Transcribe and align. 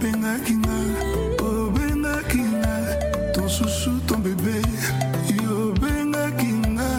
bengaki 0.00 0.54
nga 0.62 0.78
obengaki 1.42 2.42
oh, 2.42 2.58
nga 2.62 2.74
ton 3.34 3.48
susu 3.48 3.90
ton 4.06 4.18
bebe 4.22 4.62
yobengaki 5.42 6.50
nga 6.74 6.90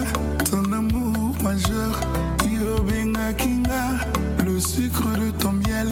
ton 0.49 0.71
amour 0.73 1.35
majeur. 1.43 1.95
Yobengaki 2.43 3.63
nga 3.63 3.83
le 4.45 4.59
sucre 4.59 5.11
de 5.15 5.31
ton 5.39 5.53
miel. 5.53 5.87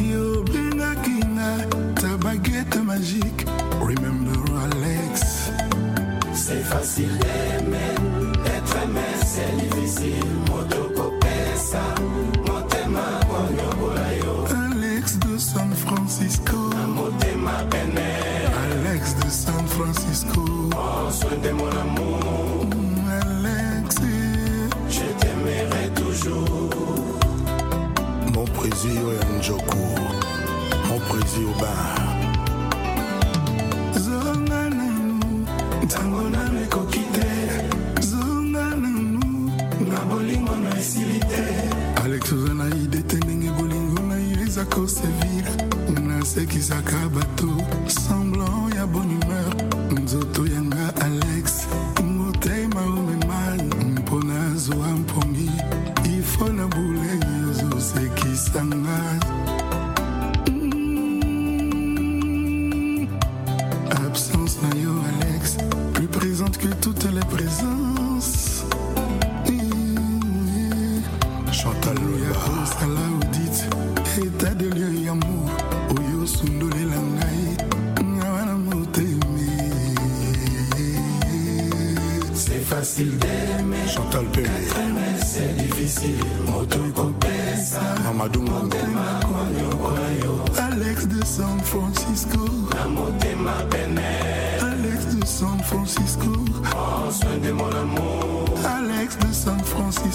Yobengaki 0.00 1.20
nga 1.36 1.50
ta 2.00 2.16
baguette 2.24 2.80
magique. 2.84 3.44
Remember 3.80 4.40
alex. 4.64 5.50
C'est 6.32 6.64
facile 6.64 7.18
then 21.46 21.58
when 21.58 21.76
I'm 21.76 22.05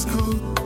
coat 0.05 0.60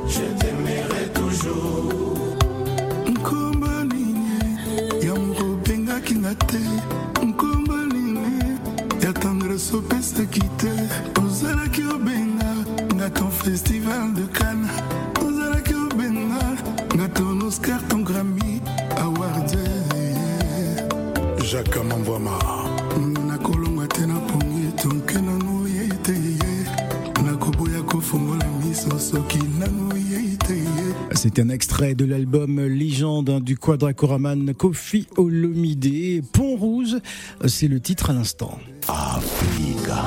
un 31.40 31.50
extrait 31.50 31.96
de 31.96 32.06
l'album 32.06 32.62
Légende 32.62 33.42
du 33.42 33.58
quadracoraman 33.58 34.54
Kofi 34.54 35.08
Olomide. 35.18 36.24
Pont 36.32 36.56
Rouge, 36.56 36.98
c'est 37.46 37.68
le 37.68 37.80
titre 37.80 38.12
à 38.12 38.14
l'instant. 38.14 38.60
Africa. 38.88 40.06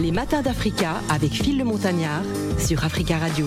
Les 0.00 0.12
matins 0.12 0.42
d'Africa 0.42 0.94
avec 1.10 1.32
Phil 1.32 1.58
le 1.58 1.64
Montagnard 1.64 2.22
sur 2.58 2.84
Africa 2.84 3.18
Radio. 3.18 3.46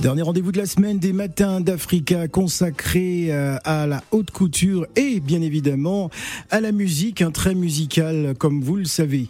Dernier 0.00 0.22
rendez-vous 0.22 0.50
de 0.50 0.58
la 0.58 0.66
semaine 0.66 0.98
des 0.98 1.12
matins 1.12 1.60
d'Africa 1.60 2.26
consacré 2.26 3.26
euh, 3.28 3.56
à 3.64 3.86
la 3.86 4.02
haute 4.10 4.30
couture 4.30 4.86
et 4.96 5.20
bien 5.20 5.42
évidemment 5.42 6.10
à 6.50 6.60
la 6.60 6.72
musique, 6.72 7.22
un 7.22 7.30
trait 7.30 7.54
musical 7.54 8.34
comme 8.38 8.62
vous 8.62 8.76
le 8.76 8.84
savez. 8.84 9.28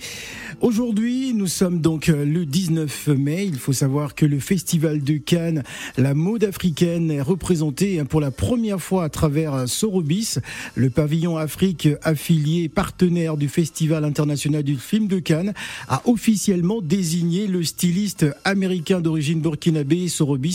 Aujourd'hui, 0.60 1.34
nous 1.34 1.48
sommes 1.48 1.80
donc 1.80 2.08
euh, 2.08 2.24
le 2.24 2.46
19 2.46 3.08
mai. 3.08 3.46
Il 3.46 3.58
faut 3.58 3.72
savoir 3.72 4.14
que 4.14 4.24
le 4.24 4.38
Festival 4.38 5.02
de 5.02 5.16
Cannes, 5.16 5.62
la 5.98 6.14
mode 6.14 6.44
africaine, 6.44 7.10
est 7.10 7.20
représentée 7.20 7.98
hein, 7.98 8.04
pour 8.04 8.20
la 8.20 8.30
première 8.30 8.80
fois 8.80 9.04
à 9.04 9.08
travers 9.08 9.54
euh, 9.54 9.66
Sorobis, 9.66 10.38
le 10.74 10.88
pavillon 10.88 11.36
Afrique 11.36 11.88
affilié 12.02 12.68
partenaire 12.68 13.36
du 13.36 13.48
Festival 13.48 14.04
international 14.04 14.62
du 14.62 14.76
film 14.76 15.08
de 15.08 15.18
Cannes, 15.18 15.52
a 15.88 16.02
officiellement 16.06 16.80
désigné 16.80 17.46
le 17.46 17.64
styliste 17.64 18.26
américain 18.44 19.00
d'origine 19.00 19.40
burkinabé 19.40 20.08
Sorobis 20.08 20.51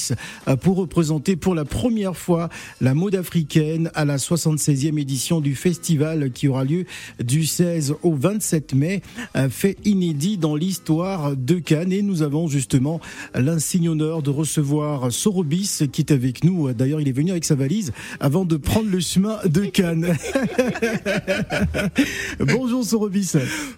euh, 0.47 0.55
pour 0.55 0.77
représenter 0.77 1.35
pour 1.35 1.55
la 1.55 1.65
première 1.65 2.15
fois 2.15 2.49
la 2.81 2.93
mode 2.93 3.15
africaine 3.15 3.91
à 3.93 4.05
la 4.05 4.17
76e 4.17 4.99
édition 4.99 5.41
du 5.41 5.55
festival 5.55 6.31
qui 6.31 6.47
aura 6.47 6.63
lieu 6.63 6.85
du 7.23 7.45
16 7.45 7.95
au 8.03 8.13
27 8.13 8.73
mai. 8.73 9.01
Fait 9.49 9.77
inédit 9.85 10.37
dans 10.37 10.55
l'histoire 10.55 11.35
de 11.35 11.59
Cannes 11.59 11.91
et 11.91 12.01
nous 12.01 12.21
avons 12.21 12.47
justement 12.47 12.99
l'insigne 13.35 13.89
honneur 13.89 14.21
de 14.21 14.29
recevoir 14.29 15.11
Sorobis 15.11 15.83
qui 15.91 16.01
est 16.01 16.11
avec 16.11 16.43
nous. 16.43 16.73
D'ailleurs, 16.73 17.01
il 17.01 17.07
est 17.07 17.13
venu 17.13 17.31
avec 17.31 17.45
sa 17.45 17.55
valise 17.55 17.93
avant 18.19 18.45
de 18.45 18.57
prendre 18.57 18.89
le 18.89 18.99
chemin 18.99 19.37
de 19.45 19.65
Cannes. 19.65 20.15
Bonjour 22.39 22.83
Sorobis. 22.83 23.33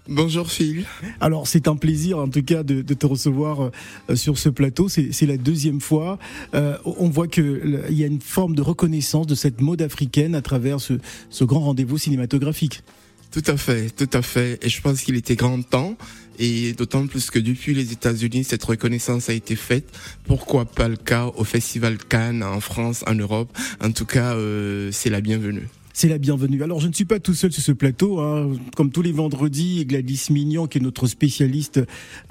Bonjour 0.07 0.50
Phil. 0.51 0.86
Alors 1.19 1.47
c'est 1.47 1.68
un 1.68 1.75
plaisir 1.75 2.19
en 2.19 2.28
tout 2.28 2.44
cas 2.44 2.63
de, 2.63 2.81
te 2.81 3.06
recevoir 3.06 3.69
euh, 4.09 4.16
sur 4.16 4.38
ce 4.38 4.50
plateau. 4.50 4.88
C'est 4.90 5.25
la 5.25 5.38
deuxième 5.38 5.81
fois. 5.81 6.09
Euh, 6.53 6.78
on 6.86 7.09
voit 7.09 7.28
qu'il 7.28 7.86
y 7.90 8.03
a 8.03 8.08
une 8.08 8.22
forme 8.22 8.56
de 8.56 8.62
reconnaissance 8.62 9.28
de 9.28 9.36
cette 9.36 9.62
mode 9.62 9.81
africaine 9.81 10.36
à 10.36 10.42
travers 10.42 10.80
ce, 10.80 11.44
grand 11.44 11.62
rendez-vous 11.62 11.97
cinématographique. 11.97 12.84
Tout 13.31 13.44
à 13.46 13.58
fait, 13.58 13.90
tout 13.92 14.09
à 14.14 14.22
fait. 14.22 14.64
Et 14.64 14.69
je 14.69 14.81
pense 14.81 15.02
qu'il 15.02 15.16
était 15.16 15.36
grand 15.36 15.62
temps. 15.62 15.96
Et 16.40 16.72
d'autant 16.74 17.06
plus 17.06 17.30
que 17.30 17.38
depuis 17.38 17.74
les 17.74 17.92
États-Unis, 17.92 18.46
cette 18.46 18.64
reconnaissance 18.64 19.30
a 19.30 19.34
été 19.34 19.58
faite. 19.58 19.86
Pourquoi 20.25 20.66
pas 20.66 20.88
le 20.88 20.96
cas 20.96 21.25
au 21.36 21.44
Festival 21.44 21.98
Cannes 21.98 22.44
en 22.44 22.62
France, 22.62 23.03
en 23.08 23.14
Europe? 23.14 23.56
En 23.84 23.92
tout 23.92 24.06
cas, 24.06 24.36
euh, 24.36 24.90
c'est 24.94 25.09
la 25.09 25.19
bienvenue 25.19 25.68
c'est 26.00 26.08
la 26.08 26.18
bienvenue. 26.18 26.64
Alors 26.64 26.80
je 26.80 26.88
ne 26.88 26.94
suis 26.94 27.04
pas 27.04 27.20
tout 27.20 27.34
seul 27.34 27.52
sur 27.52 27.62
ce 27.62 27.74
plateau, 27.74 28.22
hein. 28.22 28.54
comme 28.78 28.90
tous 28.90 29.02
les 29.02 29.12
vendredis, 29.12 29.86
Gladys 29.86 30.28
Mignon, 30.30 30.66
qui 30.66 30.78
est 30.78 30.82
notre 30.82 31.08
spécialiste 31.08 31.82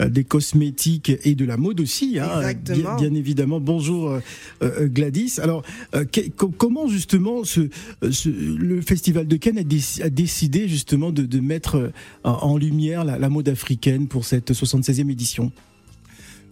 euh, 0.00 0.08
des 0.08 0.24
cosmétiques 0.24 1.12
et 1.22 1.34
de 1.34 1.44
la 1.44 1.58
mode 1.58 1.78
aussi, 1.82 2.18
hein, 2.18 2.54
bien, 2.64 3.12
évidemment. 3.14 3.60
Bonjour 3.60 4.08
euh, 4.08 4.20
euh, 4.62 4.88
Gladys. 4.88 5.34
Alors 5.42 5.62
comment 6.56 6.88
justement 6.88 7.44
ce, 7.44 7.68
le 8.00 8.80
Festival 8.80 9.28
de 9.28 9.36
Cannes 9.36 9.58
a, 9.58 10.08
décidé 10.08 10.66
justement 10.66 11.10
de, 11.10 11.38
mettre 11.38 11.92
en 12.24 12.56
lumière 12.56 13.04
la, 13.04 13.18
la 13.18 13.28
mode 13.28 13.50
africaine 13.50 14.06
pour 14.06 14.24
cette 14.24 14.50
76e 14.50 15.10
édition? 15.10 15.52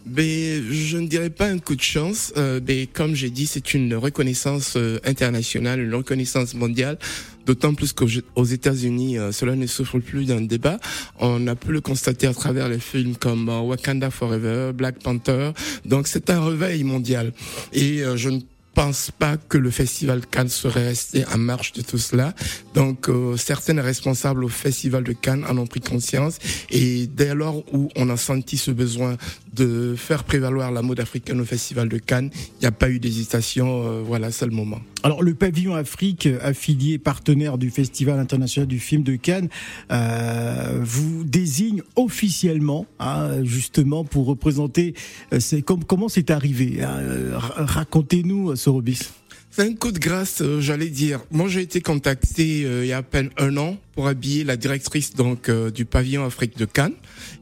Ben, 0.06 0.62
je 0.70 0.98
ne 0.98 1.08
dirais 1.08 1.30
pas 1.30 1.46
un 1.48 1.58
coup 1.58 1.74
de 1.74 1.82
chance. 1.82 2.32
Euh, 2.36 2.60
ben, 2.60 2.86
comme 2.92 3.14
j'ai 3.14 3.30
dit, 3.30 3.46
c'est 3.46 3.74
une 3.74 3.94
reconnaissance 3.94 4.74
euh, 4.76 4.98
internationale, 5.04 5.80
une 5.80 5.94
reconnaissance 5.94 6.54
mondiale. 6.54 6.96
D'autant 7.44 7.74
plus 7.74 7.92
qu'aux 7.92 8.44
États-Unis, 8.44 9.18
euh, 9.18 9.32
cela 9.32 9.56
ne 9.56 9.66
souffre 9.66 9.98
plus 9.98 10.26
d'un 10.26 10.40
débat. 10.40 10.78
On 11.18 11.46
a 11.48 11.56
pu 11.56 11.72
le 11.72 11.80
constater 11.80 12.28
à 12.28 12.34
travers 12.34 12.68
les 12.68 12.78
films 12.78 13.16
comme 13.16 13.48
euh, 13.48 13.60
Wakanda 13.60 14.10
Forever, 14.10 14.72
Black 14.72 15.00
Panther. 15.00 15.50
Donc 15.84 16.06
c'est 16.06 16.30
un 16.30 16.44
réveil 16.44 16.84
mondial. 16.84 17.32
Et 17.72 18.02
je 18.14 18.30
ne 18.30 18.40
pense 18.76 19.10
pas 19.10 19.38
que 19.38 19.56
le 19.56 19.70
festival 19.70 20.20
Cannes 20.26 20.50
serait 20.50 20.86
resté 20.86 21.24
en 21.34 21.38
marche 21.38 21.72
de 21.72 21.80
tout 21.80 21.96
cela. 21.96 22.34
Donc 22.74 23.08
euh, 23.08 23.38
certaines 23.38 23.80
responsables 23.80 24.44
au 24.44 24.48
festival 24.48 25.02
de 25.02 25.14
Cannes 25.14 25.46
en 25.48 25.56
ont 25.56 25.66
pris 25.66 25.80
conscience 25.80 26.38
et 26.70 27.06
dès 27.06 27.34
lors 27.34 27.64
où 27.72 27.88
on 27.96 28.10
a 28.10 28.18
senti 28.18 28.58
ce 28.58 28.70
besoin 28.70 29.16
de 29.54 29.94
faire 29.96 30.24
prévaloir 30.24 30.70
la 30.72 30.82
mode 30.82 31.00
africaine 31.00 31.40
au 31.40 31.46
festival 31.46 31.88
de 31.88 31.96
Cannes, 31.96 32.28
il 32.34 32.60
n'y 32.60 32.66
a 32.66 32.70
pas 32.70 32.90
eu 32.90 32.98
d'hésitation. 32.98 33.82
Euh, 33.86 34.02
voilà, 34.04 34.30
c'est 34.30 34.44
le 34.44 34.52
moment. 34.52 34.82
Alors 35.02 35.22
le 35.22 35.34
pavillon 35.34 35.74
Afrique, 35.74 36.28
affilié 36.42 36.98
partenaire 36.98 37.58
du 37.58 37.70
Festival 37.70 38.18
international 38.18 38.66
du 38.66 38.80
film 38.80 39.04
de 39.04 39.14
Cannes, 39.14 39.48
euh, 39.92 40.80
vous 40.82 41.24
désigne 41.24 41.82
officiellement, 41.94 42.86
hein, 42.98 43.44
justement, 43.44 44.04
pour 44.04 44.26
représenter. 44.26 44.94
Comment 45.86 46.08
c'est 46.08 46.30
arrivé 46.30 46.82
hein, 46.82 46.98
Racontez-nous, 47.56 48.56
C'est 49.50 49.62
un 49.62 49.74
coup 49.74 49.92
de 49.92 49.98
grâce, 49.98 50.42
j'allais 50.60 50.88
dire. 50.88 51.20
Moi, 51.30 51.48
j'ai 51.48 51.62
été 51.62 51.80
contacté 51.80 52.60
il 52.60 52.86
y 52.86 52.92
a 52.92 52.98
à 52.98 53.02
peine 53.02 53.30
un 53.38 53.56
an 53.56 53.76
pour 53.96 54.08
habiller 54.08 54.44
la 54.44 54.58
directrice 54.58 55.14
donc 55.14 55.48
euh, 55.48 55.70
du 55.70 55.86
pavillon 55.86 56.24
Afrique 56.26 56.58
de 56.58 56.66
Cannes. 56.66 56.92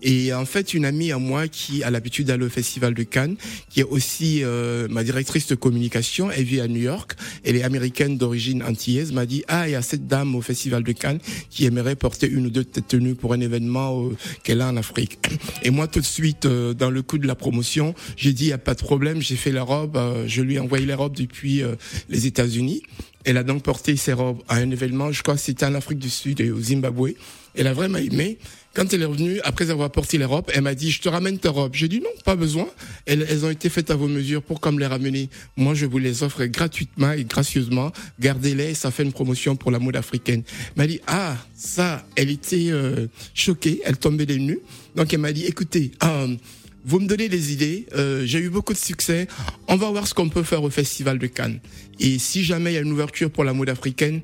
Et 0.03 0.33
en 0.33 0.47
fait, 0.47 0.73
une 0.73 0.85
amie 0.85 1.11
à 1.11 1.19
moi 1.19 1.49
qui 1.49 1.83
a 1.83 1.91
l'habitude 1.91 2.29
d'aller 2.29 2.47
au 2.47 2.49
festival 2.49 2.95
de 2.95 3.03
Cannes, 3.03 3.37
qui 3.69 3.81
est 3.81 3.85
aussi 3.85 4.45
euh, 4.45 4.87
ma 4.89 5.03
directrice 5.03 5.49
de 5.49 5.57
communication, 5.57 6.31
elle 6.31 6.45
vit 6.45 6.61
à 6.61 6.69
New 6.69 6.81
York, 6.81 7.15
elle 7.45 7.57
est 7.57 7.65
américaine 7.65 8.17
d'origine 8.17 8.63
antillaise, 8.63 9.11
m'a 9.13 9.27
dit 9.27 9.43
ah 9.49 9.69
il 9.69 9.73
y 9.73 9.75
a 9.75 9.83
cette 9.83 10.07
dame 10.07 10.37
au 10.37 10.43
festival 10.43 10.85
de 10.85 10.93
Cannes 10.93 11.19
qui 11.51 11.67
aimerait 11.67 11.97
porter 11.97 12.31
une 12.31 12.47
ou 12.47 12.51
deux 12.51 12.65
tenues 12.65 13.17
pour 13.17 13.33
un 13.33 13.41
événement 13.41 14.05
euh, 14.05 14.17
qu'elle 14.45 14.61
a 14.61 14.69
en 14.69 14.77
Afrique. 14.77 15.19
Et 15.65 15.71
moi 15.71 15.89
tout 15.89 16.01
de 16.01 16.05
suite 16.05 16.47
dans 16.47 16.91
le 16.91 17.03
coup 17.03 17.19
de 17.19 17.27
la 17.27 17.35
promotion, 17.35 17.97
j'ai 18.17 18.33
dit 18.33 18.45
il 18.45 18.51
y 18.51 18.53
a 18.53 18.59
pas 18.59 18.75
de 18.75 18.83
problème, 18.83 19.21
j'ai 19.21 19.37
fait 19.37 19.51
la 19.51 19.65
robe, 19.65 19.99
je 20.29 20.41
lui 20.41 20.55
ai 20.55 20.59
envoyé 20.61 20.87
les 20.87 20.95
robes 20.95 21.17
depuis 21.17 21.63
les 22.09 22.27
États-Unis. 22.29 22.83
Elle 23.25 23.39
a 23.39 23.43
donc 23.43 23.63
porté 23.63 23.97
ses 23.97 24.13
robes 24.13 24.43
à 24.49 24.57
un 24.57 24.71
événement, 24.71 25.11
je 25.11 25.23
crois 25.23 25.35
que 25.35 25.41
c'était 25.41 25.65
en 25.67 25.75
Afrique 25.75 25.99
du 25.99 26.11
Sud 26.11 26.41
et 26.41 26.51
au 26.51 26.61
Zimbabwe. 26.61 27.15
Elle 27.55 27.67
a 27.67 27.73
vraiment 27.73 27.99
aimé. 27.99 28.39
Quand 28.75 28.93
elle 28.93 29.03
est 29.03 29.07
revenue, 29.07 29.41
après 29.45 29.71
avoir 29.71 29.91
porté 29.91 30.19
les 30.19 30.25
robes, 30.25 30.47
elle 30.53 30.63
m'a 30.63 30.75
dit, 30.75 30.91
je 30.91 31.01
te 31.01 31.09
ramène 31.09 31.39
ta 31.39 31.51
robe. 31.51 31.75
J'ai 31.75 31.87
dit 31.87 32.01
non, 32.01 32.11
pas 32.25 32.35
besoin. 32.35 32.67
Elles, 33.07 33.25
elles 33.31 33.45
ont 33.45 33.51
été 33.51 33.69
faites 33.69 33.93
à 33.93 33.95
vos 33.95 34.09
mesures 34.09 34.43
pour 34.43 34.61
comme 34.61 34.81
les 34.81 34.87
ramener. 34.87 35.29
Moi, 35.57 35.75
je 35.75 35.87
vous 35.87 35.99
les 35.99 36.25
offre 36.25 36.45
gratuitement 36.47 37.13
et 37.13 37.25
gracieusement. 37.25 37.93
Gardez-les, 38.19 38.75
ça 38.75 38.91
fait 38.91 39.05
une 39.05 39.13
promotion 39.13 39.55
pour 39.55 39.71
la 39.71 39.79
mode 39.79 39.95
africaine. 39.95 40.43
Elle 40.49 40.73
m'a 40.77 40.87
dit, 40.89 41.01
ah, 41.07 41.37
ça, 41.55 42.05
elle 42.17 42.31
était 42.31 42.71
euh, 42.71 43.07
choquée, 43.33 43.81
elle 43.85 43.97
tombait 43.97 44.27
des 44.27 44.41
nues. 44.41 44.61
Donc 44.97 45.15
elle 45.15 45.21
m'a 45.21 45.33
dit, 45.33 45.45
écoutez, 45.45 45.93
euh, 46.03 46.35
vous 46.85 47.01
me 47.01 47.07
donnez 47.07 47.29
des 47.29 47.53
idées. 47.53 47.87
Euh, 47.95 48.25
j'ai 48.27 48.41
eu 48.41 48.51
beaucoup 48.51 48.73
de 48.73 48.79
succès. 48.79 49.27
On 49.69 49.77
va 49.77 49.91
voir 49.91 50.07
ce 50.07 50.15
qu'on 50.15 50.29
peut 50.29 50.43
faire 50.43 50.63
au 50.63 50.71
Festival 50.71 51.19
de 51.19 51.27
Cannes. 51.27 51.61
Et 51.99 52.19
si 52.19 52.45
jamais 52.45 52.73
il 52.73 52.75
y 52.75 52.79
a 52.79 52.83
une 52.83 52.93
ouverture 52.93 53.31
pour 53.31 53.45
la 53.45 53.53
mode 53.53 53.71
africaine, 53.71 54.21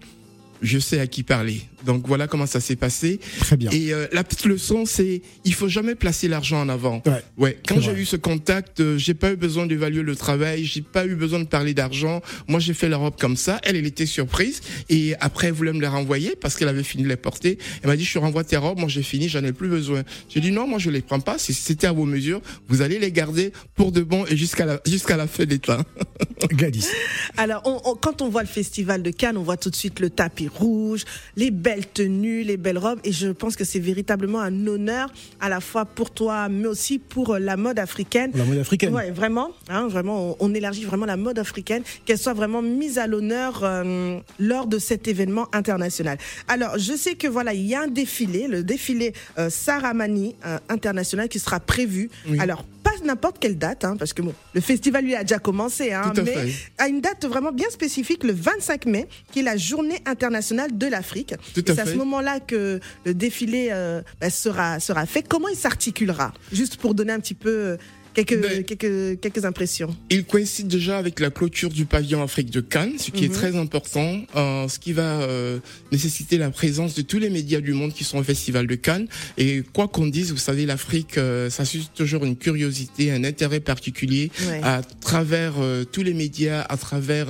je 0.60 0.78
sais 0.78 1.00
à 1.00 1.06
qui 1.06 1.22
parler. 1.22 1.62
Donc 1.84 2.06
voilà 2.06 2.26
comment 2.26 2.46
ça 2.46 2.60
s'est 2.60 2.76
passé. 2.76 3.20
Très 3.40 3.56
bien. 3.56 3.70
Et 3.70 3.92
euh, 3.92 4.06
la 4.12 4.24
petite 4.24 4.44
leçon, 4.44 4.84
c'est 4.86 5.22
il 5.44 5.54
faut 5.54 5.68
jamais 5.68 5.94
placer 5.94 6.28
l'argent 6.28 6.60
en 6.60 6.68
avant. 6.68 7.02
Ouais. 7.06 7.22
ouais. 7.38 7.58
Quand 7.66 7.80
j'ai 7.80 7.92
eu 7.92 8.04
ce 8.04 8.16
contact, 8.16 8.80
euh, 8.80 8.98
j'ai 8.98 9.14
pas 9.14 9.32
eu 9.32 9.36
besoin 9.36 9.66
d'évaluer 9.66 10.02
le 10.02 10.16
travail, 10.16 10.64
j'ai 10.64 10.82
pas 10.82 11.06
eu 11.06 11.14
besoin 11.14 11.40
de 11.40 11.44
parler 11.44 11.74
d'argent. 11.74 12.20
Moi, 12.48 12.60
j'ai 12.60 12.74
fait 12.74 12.88
la 12.88 12.96
robe 12.96 13.14
comme 13.18 13.36
ça. 13.36 13.60
Elle, 13.62 13.76
elle 13.76 13.86
était 13.86 14.06
surprise. 14.06 14.60
Et 14.88 15.14
après, 15.20 15.48
elle 15.48 15.54
voulait 15.54 15.72
me 15.72 15.80
les 15.80 15.86
renvoyer 15.86 16.36
parce 16.36 16.56
qu'elle 16.56 16.68
avait 16.68 16.82
fini 16.82 17.04
de 17.04 17.08
les 17.08 17.16
porter. 17.16 17.58
Elle 17.82 17.88
m'a 17.88 17.96
dit, 17.96 18.04
je 18.04 18.18
renvoie 18.18 18.44
tes 18.44 18.56
robes. 18.56 18.78
Moi, 18.78 18.88
j'ai 18.88 19.02
fini, 19.02 19.28
j'en 19.28 19.44
ai 19.44 19.52
plus 19.52 19.68
besoin. 19.68 20.02
J'ai 20.28 20.40
dit 20.40 20.50
non, 20.50 20.66
moi, 20.66 20.78
je 20.78 20.90
les 20.90 21.02
prends 21.02 21.20
pas. 21.20 21.38
Si 21.38 21.54
c'était 21.54 21.86
à 21.86 21.92
vos 21.92 22.04
mesures, 22.04 22.40
vous 22.68 22.82
allez 22.82 22.98
les 22.98 23.12
garder 23.12 23.52
pour 23.74 23.92
de 23.92 24.02
bon 24.02 24.24
et 24.26 24.36
jusqu'à 24.36 24.66
la 24.66 24.80
jusqu'à 24.86 25.16
la 25.16 25.26
fin 25.26 25.44
des 25.44 25.58
temps. 25.58 25.82
Gladys. 26.50 26.88
Alors, 27.36 27.62
on, 27.64 27.94
quand 27.94 28.22
on 28.22 28.28
voit 28.28 28.42
le 28.42 28.48
festival 28.48 29.02
de 29.02 29.10
Cannes, 29.10 29.36
on 29.36 29.42
voit 29.42 29.56
tout 29.56 29.70
de 29.70 29.76
suite 29.76 30.00
le 30.00 30.10
tapis 30.10 30.48
rouge, 30.48 31.04
les 31.36 31.50
belles 31.50 31.69
tenues, 31.92 32.42
les 32.42 32.56
belles 32.56 32.78
robes. 32.78 33.00
Et 33.04 33.12
je 33.12 33.28
pense 33.28 33.56
que 33.56 33.64
c'est 33.64 33.78
véritablement 33.78 34.40
un 34.40 34.66
honneur 34.66 35.12
à 35.40 35.48
la 35.48 35.60
fois 35.60 35.84
pour 35.84 36.10
toi, 36.10 36.48
mais 36.48 36.66
aussi 36.66 36.98
pour 36.98 37.36
la 37.38 37.56
mode 37.56 37.78
africaine. 37.78 38.30
La 38.34 38.44
mode 38.44 38.58
africaine. 38.58 38.94
Ouais, 38.94 39.10
vraiment. 39.10 39.50
Hein, 39.68 39.88
vraiment, 39.88 40.36
on, 40.40 40.54
élargit 40.54 40.84
vraiment 40.84 41.06
la 41.06 41.16
mode 41.16 41.38
africaine, 41.38 41.82
qu'elle 42.04 42.18
soit 42.18 42.34
vraiment 42.34 42.62
mise 42.62 42.98
à 42.98 43.06
l'honneur 43.06 43.60
euh, 43.62 44.18
lors 44.38 44.66
de 44.66 44.78
cet 44.78 45.08
événement 45.08 45.46
international. 45.52 46.18
Alors, 46.48 46.78
je 46.78 46.94
sais 46.94 47.14
que 47.14 47.28
voilà, 47.28 47.54
il 47.54 47.66
y 47.66 47.74
a 47.74 47.82
un 47.82 47.88
défilé, 47.88 48.48
le 48.48 48.62
défilé 48.62 49.12
euh, 49.38 49.50
Saramani 49.50 50.34
euh, 50.44 50.58
international 50.68 51.28
qui 51.28 51.38
sera 51.38 51.60
prévu. 51.60 52.10
Alors, 52.38 52.64
n'importe 53.04 53.38
quelle 53.38 53.58
date, 53.58 53.84
hein, 53.84 53.96
parce 53.98 54.12
que 54.12 54.22
bon, 54.22 54.34
le 54.54 54.60
festival 54.60 55.04
lui 55.04 55.14
a 55.14 55.22
déjà 55.22 55.38
commencé, 55.38 55.92
hein, 55.92 56.12
mais 56.24 56.52
à 56.78 56.88
une 56.88 57.00
date 57.00 57.24
vraiment 57.26 57.52
bien 57.52 57.70
spécifique, 57.70 58.24
le 58.24 58.32
25 58.32 58.86
mai, 58.86 59.08
qui 59.32 59.40
est 59.40 59.42
la 59.42 59.56
journée 59.56 60.00
internationale 60.06 60.76
de 60.76 60.86
l'Afrique. 60.86 61.34
C'est 61.54 61.78
à, 61.78 61.86
ce 61.86 61.94
moment-là 61.94 62.40
que 62.40 62.80
le 63.04 63.14
défilé 63.14 63.68
euh, 63.70 64.02
bah, 64.20 64.30
sera, 64.30 64.80
sera 64.80 65.06
fait. 65.06 65.22
Comment 65.26 65.48
il 65.48 65.56
s'articulera? 65.56 66.32
Juste 66.52 66.76
pour 66.76 66.94
donner 66.94 67.12
un 67.12 67.20
petit 67.20 67.34
peu 67.34 67.78
Quelques, 68.12 68.40
ben, 68.40 68.64
quelques, 68.64 69.20
quelques 69.20 69.44
impressions. 69.44 69.94
Il 70.10 70.24
coïncide 70.24 70.66
déjà 70.66 70.98
avec 70.98 71.20
la 71.20 71.30
clôture 71.30 71.70
du 71.70 71.84
pavillon 71.84 72.22
Afrique 72.22 72.50
de 72.50 72.60
Cannes, 72.60 72.94
ce 72.98 73.12
qui 73.12 73.24
est 73.24 73.28
mhm. 73.28 73.34
très 73.34 73.56
important, 73.56 74.20
euh, 74.34 74.66
ce 74.66 74.80
qui 74.80 74.92
va 74.92 75.20
euh, 75.20 75.60
nécessiter 75.92 76.36
la 76.36 76.50
présence 76.50 76.94
de 76.94 77.02
tous 77.02 77.18
les 77.18 77.30
médias 77.30 77.60
du 77.60 77.72
monde 77.72 77.92
qui 77.92 78.02
sont 78.02 78.18
au 78.18 78.24
Festival 78.24 78.66
de 78.66 78.74
Cannes. 78.74 79.06
Et 79.38 79.62
quoi 79.72 79.86
qu'on 79.86 80.08
dise, 80.08 80.32
vous 80.32 80.38
savez, 80.38 80.66
l'Afrique, 80.66 81.18
euh, 81.18 81.50
ça 81.50 81.64
suscite 81.64 81.94
toujours 81.94 82.24
une 82.24 82.36
curiosité, 82.36 83.12
un 83.12 83.22
intérêt 83.22 83.60
particulier 83.60 84.30
à 84.62 84.82
travers 85.00 85.54
tous 85.92 86.02
les 86.02 86.14
médias, 86.14 86.62
à 86.62 86.76
travers 86.76 87.28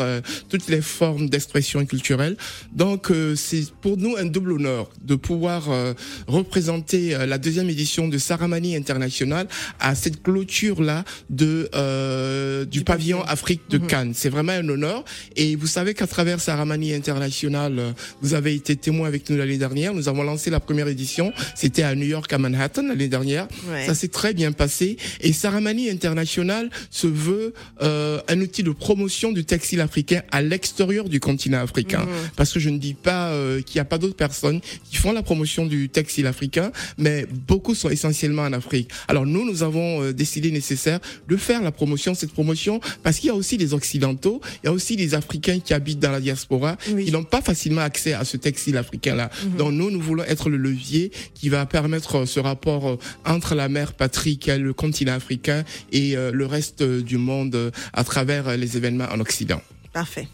toutes 0.49 0.69
les 0.69 0.81
formes 0.81 1.29
d'expression 1.29 1.85
culturelle. 1.85 2.37
Donc, 2.73 3.13
c'est 3.37 3.71
pour 3.83 3.97
nous 3.97 4.17
un 4.17 4.25
double 4.25 4.53
honneur 4.53 4.91
de 5.03 5.15
pouvoir 5.15 5.69
représenter 6.27 7.11
la 7.27 7.39
deuxième 7.39 7.69
édition 7.69 8.09
de 8.09 8.19
Saramani 8.19 8.77
International 8.77 9.47
à 9.79 9.95
cette 9.95 10.23
clôture 10.23 10.70
là 10.79 11.05
de 11.31 11.69
euh, 11.75 12.65
du, 12.65 12.83
pavillon 12.83 13.23
Afrique 13.23 13.63
de 13.71 13.79
mhm. 13.79 13.87
Cannes. 13.87 14.13
C'est 14.15 14.29
vraiment 14.29 14.53
un 14.53 14.69
honneur. 14.69 15.05
Et 15.37 15.57
vous 15.57 15.67
savez 15.67 15.95
qu'à 15.95 16.07
travers 16.07 16.41
Saramani 16.41 16.95
International, 16.95 17.79
euh, 17.79 17.93
vous 18.23 18.35
avez 18.35 18.55
été 18.55 18.77
témoin 18.77 19.09
avec 19.09 19.29
nous 19.29 19.37
l'année 19.37 19.59
dernière. 19.59 19.95
Nous 19.95 20.09
avons 20.09 20.23
lancé 20.23 20.51
la 20.51 20.61
première 20.61 20.89
édition. 20.89 21.33
C'était 21.55 21.83
à 21.83 21.95
New 21.95 22.07
York, 22.07 22.33
à 22.33 22.39
Manhattan 22.39 22.83
l'année 22.87 23.09
dernière. 23.09 23.49
Ça 23.87 23.95
s'est 23.95 24.09
très 24.09 24.35
bien 24.35 24.53
passé. 24.53 24.97
Et 25.21 25.33
Saramani 25.33 25.91
International 25.91 26.71
se 26.91 27.07
veut 27.07 27.53
euh, 27.83 28.21
un 28.29 28.41
outil 28.41 28.63
de 28.63 28.71
promotion 28.71 29.33
du 29.33 29.45
textile 29.45 29.81
africain 29.81 30.23
à 30.31 30.43
l'extérieur 30.43 31.09
du 31.09 31.21
continent 31.21 31.61
africain. 31.61 32.01
Mhm. 32.01 32.31
Parce 32.37 32.53
que 32.53 32.61
je 32.61 32.71
ne 32.71 32.79
dis 32.79 32.95
pas 32.95 33.29
euh, 33.31 33.63
qu'il 33.63 33.79
n'y 33.79 33.81
a 33.81 33.85
pas 33.85 33.99
d'autres 33.99 34.17
personnes 34.17 34.61
qui 34.91 34.97
font 34.97 35.13
la 35.13 35.23
promotion 35.23 35.67
du 35.67 35.89
textile 35.89 36.27
africain, 36.27 36.73
mais 36.99 37.27
beaucoup 37.47 37.75
sont 37.75 37.91
essentiellement 37.91 38.43
en 38.43 38.53
Afrique. 38.53 38.91
Alors 39.09 39.27
nous, 39.27 39.45
nous 39.45 39.63
avons 39.63 40.03
euh, 40.03 40.13
décidé 40.13 40.51
nécessaire 40.61 41.01
de 41.29 41.37
faire 41.37 41.63
la 41.63 41.73
promotion, 41.73 42.15
cette 42.15 42.33
promotion, 42.33 42.81
parce 43.03 43.19
qu'il 43.19 43.29
y 43.29 43.31
a 43.31 43.35
aussi 43.35 43.57
des 43.57 43.73
Occidentaux, 43.75 44.41
il 44.63 44.67
y 44.67 44.69
a 44.69 44.73
aussi 44.73 44.95
des 44.97 45.15
Africains 45.15 45.59
qui 45.59 45.73
habitent 45.75 45.99
dans 46.07 46.13
la 46.13 46.21
diaspora, 46.21 46.77
qui 47.05 47.11
n'ont 47.11 47.25
pas 47.25 47.43
facilement 47.43 47.81
accès 47.81 48.13
à 48.13 48.25
ce 48.25 48.37
textile 48.37 48.77
africain-là. 48.77 49.31
Mhm. 49.31 49.57
Donc 49.57 49.73
nous, 49.73 49.91
nous 49.91 50.01
voulons 50.01 50.25
être 50.25 50.51
le 50.51 50.59
levier 50.59 51.11
qui 51.35 51.49
va 51.49 51.65
permettre 51.67 52.17
euh, 52.17 52.27
ce 52.27 52.41
rapport 52.41 52.89
euh, 52.89 52.99
entre 53.25 53.55
la 53.55 53.69
mère 53.69 53.95
patrie, 53.95 54.39
le 54.47 54.73
continent 54.73 55.15
africain, 55.15 55.65
et 55.93 56.17
euh, 56.17 56.31
le 56.33 56.47
reste 56.47 56.83
du 56.83 57.19
monde 57.19 57.73
à 57.93 58.05
travers 58.05 58.57
les 58.57 58.77
événements 58.77 59.09
en 59.11 59.21
Occident. 59.21 59.61
Parfait. 59.93 60.29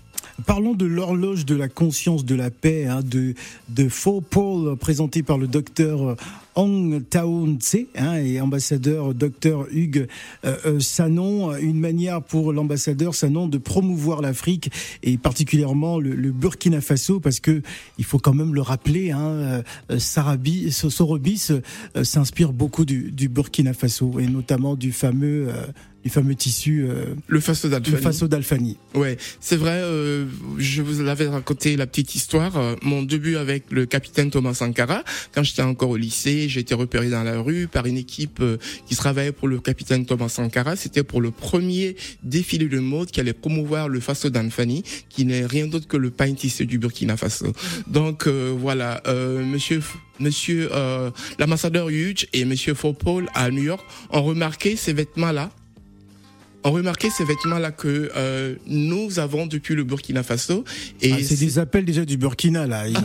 Parlons 0.45 0.75
de 0.75 0.85
l'horloge 0.85 1.47
de 1.47 1.55
la 1.55 1.69
conscience 1.69 2.25
de 2.25 2.35
la 2.35 2.51
paix 2.51 2.87
hein, 2.87 3.01
de, 3.03 3.35
de 3.71 3.89
Faux 3.89 4.21
Paul, 4.21 4.77
présenté 4.77 5.23
par 5.23 5.39
le 5.39 5.47
docteur 5.47 6.17
Hong 6.57 7.07
Tao 7.09 7.47
Tse 7.59 7.87
hein, 7.97 8.17
et 8.17 8.41
ambassadeur 8.41 9.15
docteur 9.15 9.67
Hugues 9.71 10.09
euh, 10.45 10.57
euh, 10.67 10.81
Sanon. 10.81 11.55
Une 11.57 11.79
manière 11.79 12.23
pour 12.23 12.53
l'ambassadeur 12.53 13.15
Sanon 13.15 13.47
de 13.47 13.59
promouvoir 13.59 14.21
l'Afrique 14.21 14.71
et 15.03 15.19
particulièrement 15.19 15.99
le, 15.99 16.33
Burkina 16.33 16.81
Faso 16.81 17.21
parce 17.21 17.41
que 17.41 17.63
il 17.99 18.05
faut 18.05 18.19
quand 18.19 18.35
même 18.35 18.55
le 18.55 18.63
rappeler, 18.63 19.13
hein, 19.13 19.63
euh, 19.91 19.99
Sarabi, 19.99 20.73
Sorobis 20.73 21.53
s'inspire 22.03 22.53
beaucoup 22.53 22.85
du, 22.85 23.11
du, 23.11 23.29
Burkina 23.29 23.73
Faso 23.73 24.19
et 24.19 24.27
notamment 24.27 24.77
du 24.77 24.93
fameux 24.93 25.49
les 26.07 26.11
fameux 26.11 26.37
tissus. 26.37 26.87
Euh, 26.89 27.17
le 27.27 27.41
faso 27.41 27.69
d'Alfani. 27.69 27.97
Le 27.97 28.01
faso 28.01 28.29
d'Alfani. 28.29 28.77
Ouais, 28.95 29.17
c'est 29.41 29.57
vrai. 29.57 29.81
Euh, 29.83 30.27
je 30.57 30.81
vous 30.81 31.03
l'avais 31.03 31.27
raconté 31.27 31.77
la 31.77 31.89
petite 31.89 32.15
histoire. 32.15 32.57
Euh, 32.57 32.77
mon 32.83 33.03
début 33.03 33.35
avec 33.35 33.65
le 33.73 33.87
capitaine 33.87 34.31
Thomas 34.31 34.55
Sankara, 34.55 35.03
quand 35.35 35.43
j'étais 35.43 35.63
encore 35.63 35.91
au 35.91 35.97
lycée, 35.97 36.49
j'ai 36.49 36.61
été 36.61 36.77
repéré 36.77 37.11
dans 37.11 37.25
la 37.25 37.41
rue 37.41 37.67
par 37.67 37.87
une 37.87 37.97
équipe 37.97 38.41
qui 38.87 38.95
travaillait 38.95 39.33
pour 39.33 39.49
le 39.49 39.59
capitaine 39.59 40.07
Thomas 40.07 40.29
Sankara. 40.29 40.77
C'était 40.77 41.03
pour 41.03 41.21
le 41.21 41.33
premier 41.33 41.97
défilé 42.23 42.69
de 42.69 42.79
mode 42.79 43.11
qui 43.11 43.19
allait 43.19 43.33
promouvoir 43.33 43.89
le 43.89 43.99
faso 43.99 44.31
d'Alfani, 44.31 44.85
qui 45.09 45.25
n'est 45.25 45.45
rien 45.45 45.67
d'autre 45.67 45.89
que 45.89 45.97
le 45.97 46.11
pain 46.11 46.33
tissé 46.35 46.67
du 46.67 46.79
Burkina 46.79 47.17
Faso. 47.17 47.53
Donc 47.89 48.29
voilà, 48.29 49.03
Monsieur 49.43 49.83
Monsieur 50.21 50.71
l'ambassadeur 51.39 51.91
Hughes 51.91 52.27
et 52.33 52.45
Monsieur 52.45 52.75
Paul 52.75 53.27
à 53.35 53.51
New 53.51 53.65
York 53.65 53.85
ont 54.11 54.23
remarqué 54.23 54.77
ces 54.77 54.93
vêtements-là 54.93 55.51
ont 56.67 56.73
remarqué 56.73 57.11
ces 57.11 57.25
vêtements-là 57.25 57.71
que 57.71 58.11
euh, 58.17 58.57
nous 58.67 59.19
avons 59.21 59.47
depuis 59.47 59.75
le 59.75 59.85
Burkina 59.85 60.23
Faso. 60.23 60.65
Et 61.01 61.13
ah, 61.13 61.17
c'est 61.23 61.39
des 61.39 61.59
appels 61.59 61.85
déjà 61.85 62.05
du 62.05 62.17
Burkina 62.17 62.67
là. 62.67 62.89
Ils, 62.89 62.97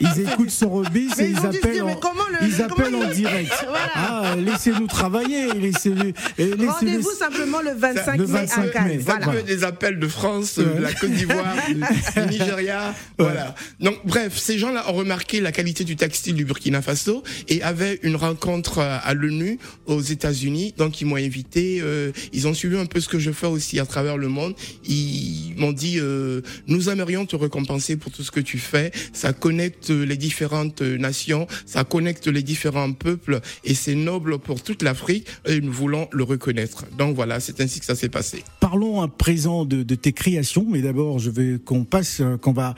ils, 0.00 0.20
écoutent 0.20 0.50
Sorobis 0.50 1.10
et 1.20 1.30
ils 1.30 1.38
appellent, 1.38 1.82
en, 1.82 2.00
ils 2.42 2.62
appellent 2.62 2.94
en 2.94 3.10
direct. 3.10 3.52
Ah, 3.96 4.34
laissez-nous 4.36 4.86
travailler. 4.86 5.52
Laissez 5.52 5.90
laissez 6.36 6.66
Rendez-vous 6.66 7.10
simplement 7.10 7.60
le 7.60 7.72
25, 7.72 8.18
mai 8.18 8.38
à 8.38 8.68
Cannes. 8.68 8.98
Voilà. 8.98 9.42
des 9.42 9.62
appels 9.62 9.98
de 10.00 10.08
France, 10.08 10.58
de 10.58 10.80
la 10.80 10.92
Côte 10.92 11.10
d'Ivoire, 11.10 11.54
du, 11.68 12.20
Nigeria. 12.28 12.94
Voilà. 13.18 13.54
Donc 13.80 13.98
bref, 14.04 14.36
ces 14.36 14.58
gens-là 14.58 14.90
ont 14.90 14.94
remarqué 14.94 15.40
la 15.40 15.52
qualité 15.52 15.84
du 15.84 15.96
textile 15.96 16.34
du 16.34 16.44
Burkina 16.44 16.82
Faso 16.82 17.22
et 17.48 17.62
avaient 17.62 18.00
une 18.02 18.16
rencontre 18.16 18.78
à 18.80 19.14
l'ONU 19.14 19.58
aux 19.86 20.00
États-Unis. 20.00 20.74
Donc 20.76 21.00
ils 21.00 21.06
m'ont 21.06 21.16
invité. 21.16 21.80
Euh, 21.82 22.10
ils 22.32 22.48
ont 22.48 22.54
suivi 22.54 22.76
un 22.76 22.86
peu 22.86 23.00
ce 23.00 23.08
que 23.08 23.18
je 23.18 23.30
fais 23.30 23.46
aussi 23.46 23.78
à 23.80 23.86
travers 23.86 24.16
le 24.16 24.28
monde. 24.28 24.54
Ils 24.86 25.54
m'ont 25.56 25.72
dit 25.72 25.98
euh, 25.98 26.40
nous 26.66 26.88
aimerions 26.88 27.26
te 27.26 27.36
récompenser 27.36 27.96
pour 27.96 28.12
tout 28.12 28.22
ce 28.22 28.30
que 28.30 28.40
tu 28.40 28.58
fais. 28.58 28.92
Ça 29.12 29.32
connecte 29.32 29.90
les 29.90 30.16
différentes 30.16 30.82
nations, 30.82 31.46
ça 31.66 31.84
connecte 31.84 32.26
les 32.26 32.42
différents 32.42 32.92
peuples 32.92 33.40
et 33.64 33.74
c'est 33.74 33.94
noble 33.94 34.38
pour 34.38 34.62
toute 34.62 34.82
l'Afrique 34.82 35.26
et 35.46 35.60
nous 35.60 35.72
voulons 35.72 36.08
le 36.12 36.24
reconnaître. 36.24 36.84
Donc 36.98 37.14
voilà, 37.14 37.40
c'est 37.40 37.60
ainsi 37.60 37.80
que 37.80 37.86
ça 37.86 37.94
s'est 37.94 38.08
passé. 38.08 38.44
Parlons 38.60 39.02
à 39.02 39.08
présent 39.08 39.64
de, 39.64 39.82
tes 39.94 40.12
créations, 40.12 40.66
mais 40.68 40.82
d'abord 40.82 41.18
je 41.18 41.30
veux 41.30 41.58
qu'on 41.58 41.84
passe, 41.84 42.20
euh, 42.20 42.36
qu'on 42.36 42.52
va, 42.52 42.74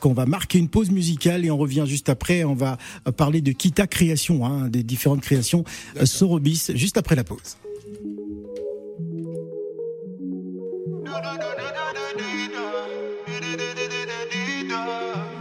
qu'on 0.00 0.12
va 0.12 0.26
marquer 0.26 0.58
une 0.58 0.68
pause 0.68 0.90
musicale 0.90 1.44
et 1.44 1.50
on 1.50 1.58
revient 1.58 1.84
juste 1.86 2.08
après. 2.08 2.44
On 2.44 2.54
va 2.54 2.78
parler 3.16 3.40
de 3.40 3.52
Kita 3.52 3.86
Création, 3.86 4.44
hein, 4.46 4.68
des 4.68 4.82
différentes 4.82 5.20
créations 5.20 5.64
Sorobis, 6.04 6.70
juste 6.74 6.96
après 6.96 7.14
la 7.14 7.24
pause. 7.24 7.56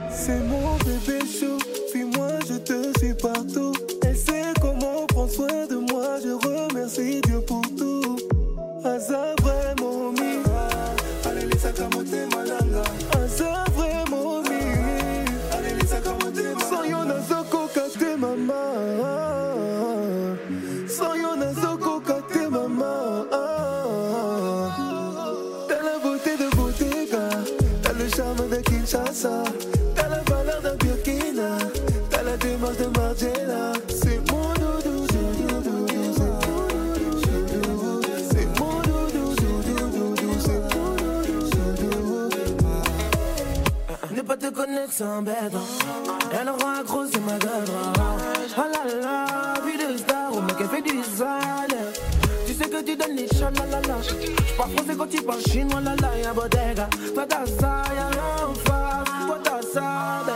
C'est 0.10 0.40
mon 0.40 0.76
bébé 0.78 1.20
chaud, 1.26 1.55
sans 44.98 45.22
bête. 45.22 45.36
Elle 46.32 46.48
accro, 46.48 47.04
c'est 47.12 47.20
ma 47.20 47.38
gueule. 47.38 47.66
Oh 48.58 48.62
là 48.62 49.02
là, 49.02 49.54
vie 49.66 49.78
de 49.78 49.98
star, 49.98 50.34
au 50.34 50.42
mec, 50.42 50.56
elle 50.60 50.68
fait 50.68 50.82
du 50.82 51.04
sale. 51.04 51.78
Tu 52.48 52.54
sais 52.54 52.70
que 52.70 52.82
tu 52.82 52.96
donnes 52.96 53.18
les 53.18 53.28
chats, 53.28 53.52
la 53.52 53.66
la 53.66 53.82
la. 53.82 53.96
J'parle 54.02 54.72
français 54.72 54.96
quand 54.98 55.10
tu 55.10 55.22
parles 55.22 55.42
chinois, 55.42 55.82
la 55.82 55.96
la, 55.96 56.18
y'a 56.18 56.34
bodega. 56.34 56.88
Toi 57.14 57.26
t'as 57.28 57.46
ça, 57.46 57.84
y'a 57.94 58.08
rien 58.08 58.48
en 58.48 58.54
face. 58.54 59.28
Toi 59.28 59.38
t'as 59.44 59.62
ça, 59.62 60.24
ben. 60.26 60.34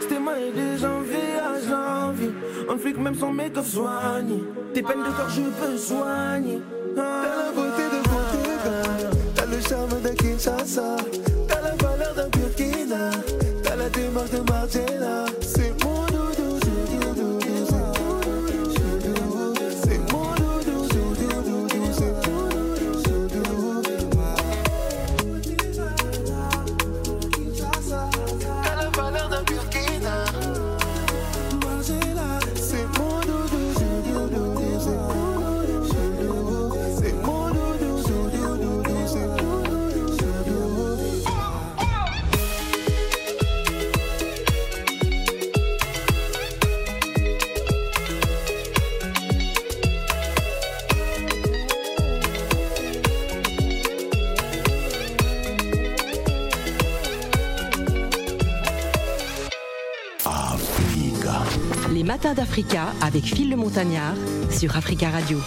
C'était 0.00 0.18
moi 0.18 0.32
et 0.40 0.50
de 0.50 0.76
janvier 0.76 1.38
à 1.38 1.60
janvier. 1.68 2.32
On 2.68 2.78
flic 2.78 2.98
même 2.98 3.14
son 3.14 3.32
make-up 3.32 3.64
soigné. 3.64 4.42
Tes 4.74 4.82
peines 4.82 5.04
de 5.04 5.10
corps, 5.10 5.28
je 5.28 5.42
peux 5.42 5.78
soigner. 5.78 6.60
T'as 6.96 7.22
la 7.22 7.52
beauté 7.54 7.84
de 7.84 8.00
Bottega. 8.08 9.10
T'as 9.36 9.46
le 9.46 9.60
charme 9.60 10.02
de 10.02 10.08
Kinshasa. 10.08 10.96
La 14.32 14.38
démarche 14.38 15.21
D'Africa 62.30 62.86
avec 63.02 63.24
Phil 63.24 63.50
le 63.50 63.56
Montagnard 63.56 64.14
sur 64.48 64.76
Africa 64.76 65.10
Radio. 65.10 65.38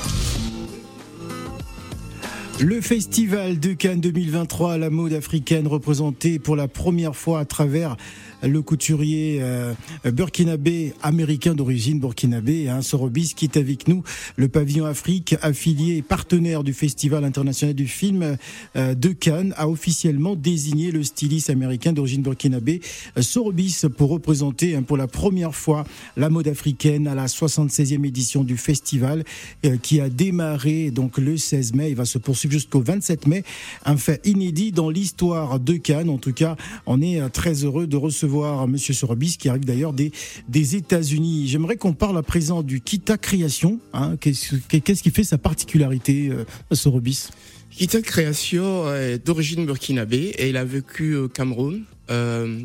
Le 2.59 2.81
festival 2.81 3.61
de 3.61 3.71
Cannes 3.71 4.01
2023 4.01 4.77
la 4.77 4.89
mode 4.89 5.13
africaine 5.13 5.67
représenté 5.67 6.37
pour 6.37 6.57
la 6.57 6.67
première 6.67 7.15
fois 7.15 7.39
à 7.39 7.45
travers 7.45 7.95
le 8.45 8.61
couturier 8.61 9.39
euh, 9.41 9.73
burkinabé 10.11 10.93
américain 11.01 11.53
d'origine 11.53 11.99
burkinabé, 11.99 12.69
hein, 12.69 12.81
Sorobis, 12.81 13.33
qui 13.35 13.45
est 13.45 13.57
avec 13.57 13.87
nous, 13.87 14.03
le 14.35 14.47
pavillon 14.47 14.85
Afrique, 14.85 15.35
affilié 15.41 15.97
et 15.97 16.01
partenaire 16.01 16.63
du 16.63 16.73
Festival 16.73 17.23
international 17.23 17.75
du 17.75 17.87
film 17.87 18.37
euh, 18.75 18.93
de 18.93 19.09
Cannes, 19.09 19.53
a 19.57 19.67
officiellement 19.67 20.35
désigné 20.35 20.91
le 20.91 21.03
styliste 21.03 21.49
américain 21.49 21.93
d'origine 21.93 22.21
burkinabé, 22.21 22.81
euh, 23.17 23.21
Sorobis, 23.21 23.83
pour 23.97 24.09
représenter 24.09 24.75
hein, 24.75 24.83
pour 24.83 24.97
la 24.97 25.07
première 25.07 25.55
fois 25.55 25.85
la 26.17 26.29
mode 26.29 26.47
africaine 26.47 27.07
à 27.07 27.15
la 27.15 27.25
76e 27.25 28.05
édition 28.05 28.43
du 28.43 28.57
festival, 28.57 29.23
euh, 29.65 29.77
qui 29.77 29.99
a 29.99 30.09
démarré 30.09 30.91
donc 30.91 31.17
le 31.17 31.37
16 31.37 31.73
mai, 31.73 31.89
il 31.89 31.95
va 31.95 32.05
se 32.05 32.17
poursuivre 32.17 32.53
jusqu'au 32.53 32.81
27 32.81 33.27
mai, 33.27 33.43
un 33.85 33.97
fait 33.97 34.21
inédit 34.25 34.71
dans 34.71 34.89
l'histoire 34.89 35.59
de 35.59 35.73
Cannes. 35.73 36.09
En 36.09 36.17
tout 36.17 36.33
cas, 36.33 36.55
on 36.85 37.01
est 37.01 37.27
très 37.29 37.63
heureux 37.63 37.87
de 37.87 37.97
recevoir 37.97 38.34
Monsieur 38.67 38.93
Sorobis, 38.93 39.37
qui 39.37 39.49
arrive 39.49 39.65
d'ailleurs 39.65 39.93
des, 39.93 40.11
des 40.49 40.75
États-Unis. 40.75 41.47
J'aimerais 41.47 41.77
qu'on 41.77 41.93
parle 41.93 42.17
à 42.17 42.23
présent 42.23 42.63
du 42.63 42.81
Kita 42.81 43.17
Création. 43.17 43.79
Hein. 43.93 44.15
Qu'est-ce 44.19 45.03
qui 45.03 45.11
fait 45.11 45.23
sa 45.23 45.37
particularité, 45.37 46.29
euh, 46.29 46.45
Sorobis 46.71 47.29
Kita 47.71 48.01
Création 48.01 48.93
est 48.93 49.25
d'origine 49.25 49.65
burkinabé 49.65 50.33
et 50.37 50.49
il 50.49 50.57
a 50.57 50.63
vécu 50.63 51.15
au 51.15 51.27
Cameroun, 51.27 51.83
euh, 52.09 52.61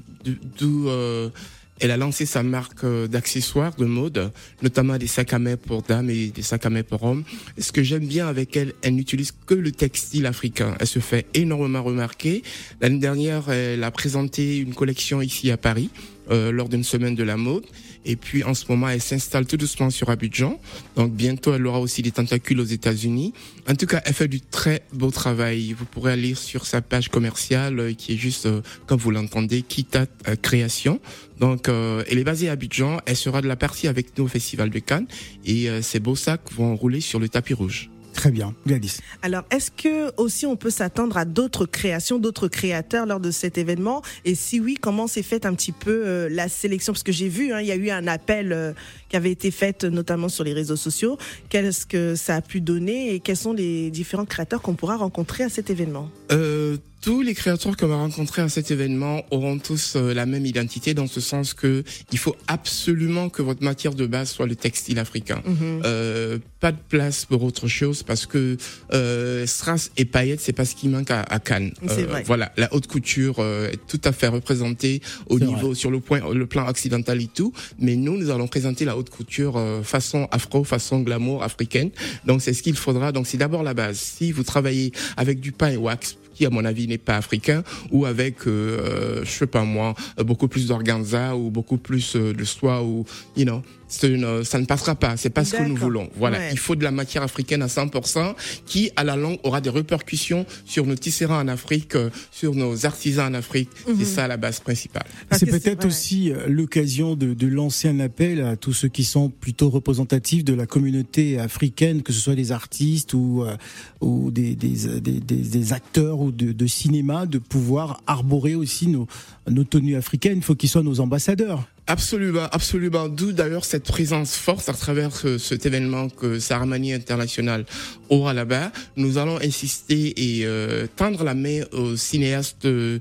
d'où 0.59 0.89
euh, 0.89 1.31
elle 1.81 1.91
a 1.91 1.97
lancé 1.97 2.27
sa 2.27 2.43
marque 2.43 2.85
euh, 2.85 3.09
d'accessoires 3.09 3.75
de 3.77 3.85
mode, 3.85 4.31
notamment 4.63 4.97
des 4.99 5.07
sacs 5.07 5.33
à 5.33 5.39
main 5.39 5.57
pour 5.57 5.83
dames 5.83 6.11
et 6.11 6.29
des 6.29 6.43
sacs 6.43 6.67
à 6.67 6.71
main 6.71 6.83
pour 6.83 7.03
hommes. 7.03 7.25
Ce 7.59 7.73
que 7.73 7.83
j'aime 7.83 8.07
bien 8.07 8.29
avec 8.29 8.57
elle, 8.57 8.75
elle 8.83 8.95
n'utilise 8.95 9.33
que 9.47 9.55
le 9.55 9.73
textile 9.73 10.27
africain. 10.27 10.77
Elle 10.79 10.87
se 10.87 10.99
fait 10.99 11.27
énormément 11.35 11.83
remarquer. 11.83 12.43
L'année 12.81 12.99
dernière, 12.99 13.51
elle 13.51 13.83
a 13.83 13.91
présenté 13.91 14.59
une 14.59 14.75
collection 14.75 15.23
ici 15.23 15.51
à 15.51 15.57
Paris 15.57 15.91
euh, 16.31 16.53
lors 16.53 16.69
d'une 16.69 16.85
semaine 16.85 17.15
de 17.15 17.23
la 17.23 17.37
mode. 17.37 17.65
Et 18.05 18.17
puis 18.17 18.45
en 18.45 18.55
ce 18.55 18.65
moment, 18.69 18.89
elle 18.89 19.03
s'installe 19.03 19.47
tout 19.47 19.57
doucement 19.57 19.91
sur 19.91 20.09
Abidjan. 20.11 20.59
Donc 20.97 21.13
bientôt, 21.13 21.55
elle 21.55 21.67
aura 21.67 21.81
aussi 21.81 22.03
des 22.03 22.11
tentacules 22.11 22.61
aux 22.61 22.65
États-Unis. 22.65 23.33
En 23.69 23.75
tout 23.75 23.87
cas, 23.87 24.01
elle 24.05 24.15
fait 24.15 24.29
du 24.29 24.41
très 24.41 24.83
beau 24.93 25.11
travail. 25.11 25.73
Vous 25.73 25.85
pourrez 25.85 26.13
aller 26.13 26.35
sur 26.35 26.67
sa 26.67 26.81
page 26.81 27.09
commerciale 27.09 27.79
euh, 27.79 27.93
qui 27.93 28.15
est 28.15 28.17
juste, 28.17 28.47
euh, 28.47 28.63
comme 28.87 28.99
vous 28.99 29.11
l'entendez, 29.11 29.63
Kita 29.63 30.07
euh, 30.29 30.37
Création. 30.41 31.01
Donc, 31.39 31.69
elle 31.69 32.19
est 32.19 32.25
basée 32.25 32.51
à 32.51 32.53
Abidjan. 32.53 33.01
Elle 33.07 33.17
sera 33.17 33.41
de 33.41 33.49
la 33.49 33.57
partie 33.57 33.89
avec 33.89 34.19
nous 34.19 34.25
au 34.25 34.29
Festival 34.29 34.69
de 34.69 34.79
Cannes. 34.79 35.07
Et 35.47 35.69
ces 35.81 35.99
beaux 35.99 36.15
sacs 36.15 36.53
vont 36.53 36.77
rouler 36.77 37.01
sur 37.01 37.19
le 37.19 37.31
tapis 37.31 37.55
rouge. 37.55 37.89
Très 38.21 38.31
bien, 38.31 38.55
Gladys. 38.67 38.99
Alors, 39.23 39.45
est-ce 39.51 39.71
que 39.71 40.13
aussi 40.21 40.45
on 40.45 40.55
peut 40.55 40.69
s'attendre 40.69 41.17
à 41.17 41.25
d'autres 41.25 41.65
créations, 41.65 42.19
d'autres 42.19 42.49
créateurs 42.49 43.07
lors 43.07 43.19
de 43.19 43.31
cet 43.31 43.57
événement? 43.57 44.03
Et 44.27 44.35
si 44.35 44.61
oui, 44.61 44.77
comment 44.79 45.07
s'est 45.07 45.23
faite 45.23 45.47
un 45.47 45.55
petit 45.55 45.73
peu 45.73 46.03
euh, 46.05 46.29
la 46.29 46.51
sélection? 46.51 46.93
Parce 46.93 47.03
que 47.03 47.13
j'ai 47.13 47.31
vu, 47.31 47.51
hein, 47.51 47.63
il 47.63 47.67
y 47.67 47.73
a 47.73 47.77
eu 47.77 47.89
un 47.89 48.07
appel 48.07 48.53
euh, 48.53 48.75
qui 49.11 49.17
avait 49.17 49.33
été 49.33 49.51
fait 49.51 49.85
notamment 49.85 50.29
sur 50.31 50.45
les 50.45 50.53
réseaux 50.55 50.77
sociaux. 50.77 51.19
Qu'est-ce 51.51 51.85
que 51.85 52.15
ça 52.15 52.37
a 52.37 52.41
pu 52.41 52.61
donner 52.61 53.13
et 53.15 53.21
quels 53.21 53.37
sont 53.37 53.53
les 53.53 53.91
différents 53.91 54.25
créateurs 54.25 54.63
qu'on 54.63 54.75
pourra 54.75 54.97
rencontrer 54.97 55.45
à 55.45 55.49
cet 55.49 55.69
événement? 55.69 56.09
Euh, 56.33 56.77
tous 57.03 57.23
les 57.23 57.35
créateurs 57.35 57.77
qu'on 57.79 57.89
va 57.89 57.97
rencontrer 57.97 58.43
à 58.43 58.49
cet 58.51 58.71
événement 58.71 59.23
auront 59.31 59.59
tous 59.59 59.95
euh, 59.97 60.13
la 60.13 60.27
même 60.27 60.45
identité 60.45 60.93
dans 60.93 61.07
ce 61.07 61.21
sens 61.21 61.55
que 61.55 61.83
il 62.13 62.19
faut 62.19 62.37
absolument 62.47 63.31
que 63.31 63.41
votre 63.41 63.63
matière 63.65 63.95
de 63.95 64.07
base 64.07 64.31
soit 64.31 64.47
le 64.47 64.55
textile 64.55 64.99
africain. 64.99 65.43
Mhm. 65.47 65.83
euh, 65.85 66.39
pas 66.61 66.73
de 66.73 66.79
place 66.91 67.25
pour 67.25 67.43
autre 67.43 67.69
chose 67.69 68.03
parce 68.03 68.27
que 68.27 68.59
euh, 68.93 69.47
strass 69.47 69.91
et 69.97 70.05
paillettes 70.05 70.41
c'est 70.41 70.53
pas 70.53 70.67
ce 70.67 70.75
qui 70.75 70.89
manque 70.89 71.11
à, 71.11 71.23
à 71.23 71.39
Cannes. 71.39 71.73
C'est 71.89 72.03
Euh, 72.03 72.07
vrai. 72.07 72.23
Voilà, 72.27 72.53
la 72.59 72.73
haute 72.75 72.87
couture 72.87 73.37
euh, 73.39 73.71
est 73.71 73.81
tout 73.89 74.01
à 74.05 74.13
fait 74.13 74.29
représentée 74.29 75.01
au 75.31 75.41
niveau 75.41 75.75
sur 75.75 75.91
le 75.91 76.01
point 76.01 76.21
le 76.35 76.47
plan 76.47 76.69
occidental 76.69 77.23
et 77.23 77.29
tout, 77.29 77.55
mais 77.79 77.97
nous 77.97 78.19
nous 78.19 78.29
allons 78.29 78.47
présenter 78.47 78.85
la 78.85 78.99
haute 78.99 79.00
couture 79.09 79.57
euh, 79.57 79.83
façon 79.83 80.29
afro, 80.31 80.65
façon 80.65 81.01
glamour 81.01 81.43
africaine. 81.43 81.91
Donc 82.27 82.43
c'est 82.43 82.53
ce 82.53 82.63
qu'il 82.63 82.77
faudra. 82.77 83.13
Donc 83.13 83.27
c'est 83.27 83.39
d'abord 83.39 83.63
la 83.63 83.73
base. 83.73 83.99
Si 83.99 84.33
vous 84.33 84.43
travaillez 84.43 84.93
avec 85.17 85.41
du 85.41 85.53
pain 85.53 85.69
et 85.69 85.77
wax 85.77 86.17
qui 86.41 86.47
à 86.47 86.51
mon 86.51 86.65
avis 86.65 86.89
n'est 86.89 86.97
pas 86.97 87.19
africain 87.19 87.63
ou 87.91 88.07
avec 88.07 88.47
euh, 88.47 88.51
euh, 88.51 89.25
je 89.25 89.31
sais 89.31 89.47
pas 89.47 89.63
moi 89.63 89.95
beaucoup 90.25 90.49
plus 90.49 90.69
d'organza 90.69 91.37
ou 91.37 91.51
beaucoup 91.51 91.77
plus 91.77 92.17
euh, 92.17 92.33
de 92.33 92.45
soie 92.45 92.83
ou 92.83 93.05
you 93.37 93.45
know 93.45 93.61
c'est 93.91 94.09
une, 94.09 94.25
euh, 94.25 94.45
ça 94.45 94.61
ne 94.61 94.67
passera 94.67 94.95
pas. 94.95 95.17
C'est 95.17 95.31
pas 95.31 95.45
ce 95.45 95.57
que 95.57 95.63
nous 95.65 95.75
voulons. 95.75 96.09
Voilà. 96.15 96.39
Ouais. 96.39 96.51
il 96.53 96.59
faut 96.59 96.77
de 96.77 96.85
la 96.85 96.93
matière 96.93 97.25
africaine 97.25 97.61
à 97.61 97.67
100% 97.67 98.35
qui 98.65 98.93
à 98.95 99.03
la 99.03 99.17
longue 99.17 99.39
aura 99.43 99.61
des 99.61 99.69
répercussions 99.69 100.47
sur 100.65 100.87
nos 100.87 100.95
tisserands 100.95 101.41
en 101.41 101.49
Afrique 101.49 101.97
sur 102.31 102.55
nos 102.55 102.87
artisans 102.87 103.35
en 103.35 103.35
Afrique. 103.35 103.69
C'est 103.99 104.05
ça 104.05 104.29
la 104.29 104.37
base 104.37 104.61
principale. 104.61 105.07
C'est 105.33 105.47
peut-être 105.47 105.87
aussi 105.87 106.33
l'occasion 106.47 107.17
de, 107.17 107.35
de 107.35 107.47
lancer 107.49 107.89
un 107.89 107.99
appel 107.99 108.45
à 108.45 108.57
tous 108.57 108.73
ceux 108.73 108.87
qui 108.87 109.03
sont 109.03 109.29
plutôt 109.29 109.71
représentatifs 109.71 110.45
de 110.45 110.55
la 110.55 110.67
communauté 110.67 111.41
africaine, 111.41 112.03
que 112.03 112.13
ce 112.13 112.21
soit 112.21 112.37
des 112.37 112.53
artistes 112.53 113.13
ou, 113.13 113.43
euh, 113.43 113.57
ou 114.01 114.31
des, 114.31 114.55
des, 114.55 115.01
des, 115.01 115.21
des- 115.21 115.73
acteurs 115.73 116.21
ou 116.21 116.33
de, 116.33 116.53
de 116.53 116.67
cinéma, 116.67 117.27
de 117.27 117.39
pouvoir 117.39 118.01
arborer 118.07 118.55
aussi 118.55 118.87
nos, 118.89 119.07
nos 119.49 119.65
tenues 119.65 119.97
africaines. 119.97 120.39
Il 120.39 120.43
faut 120.43 120.55
qu'ils 120.55 120.69
soient 120.71 120.83
nos 120.83 121.01
ambassadeurs. 121.01 121.67
Absolument, 121.91 122.47
absolument. 122.53 123.09
D'où 123.09 123.33
d'ailleurs 123.33 123.65
cette 123.65 123.83
présence 123.83 124.37
forte 124.37 124.69
à 124.69 124.75
travers 124.75 125.11
ce- 125.11 125.39
cet 125.39 125.67
événement 125.67 126.09
que 126.09 126.39
Saramani 126.39 126.93
International 126.93 127.65
aura 128.11 128.33
là-bas. 128.33 128.71
Nous 128.97 129.19
allons 129.19 129.39
insister 129.41 130.15
et 130.17 130.47
euh, 130.47 130.87
tendre 130.95 131.25
la 131.25 131.35
main 131.35 131.63
aux 131.73 131.97
cinéastes, 131.97 132.65
euh, 132.65 133.01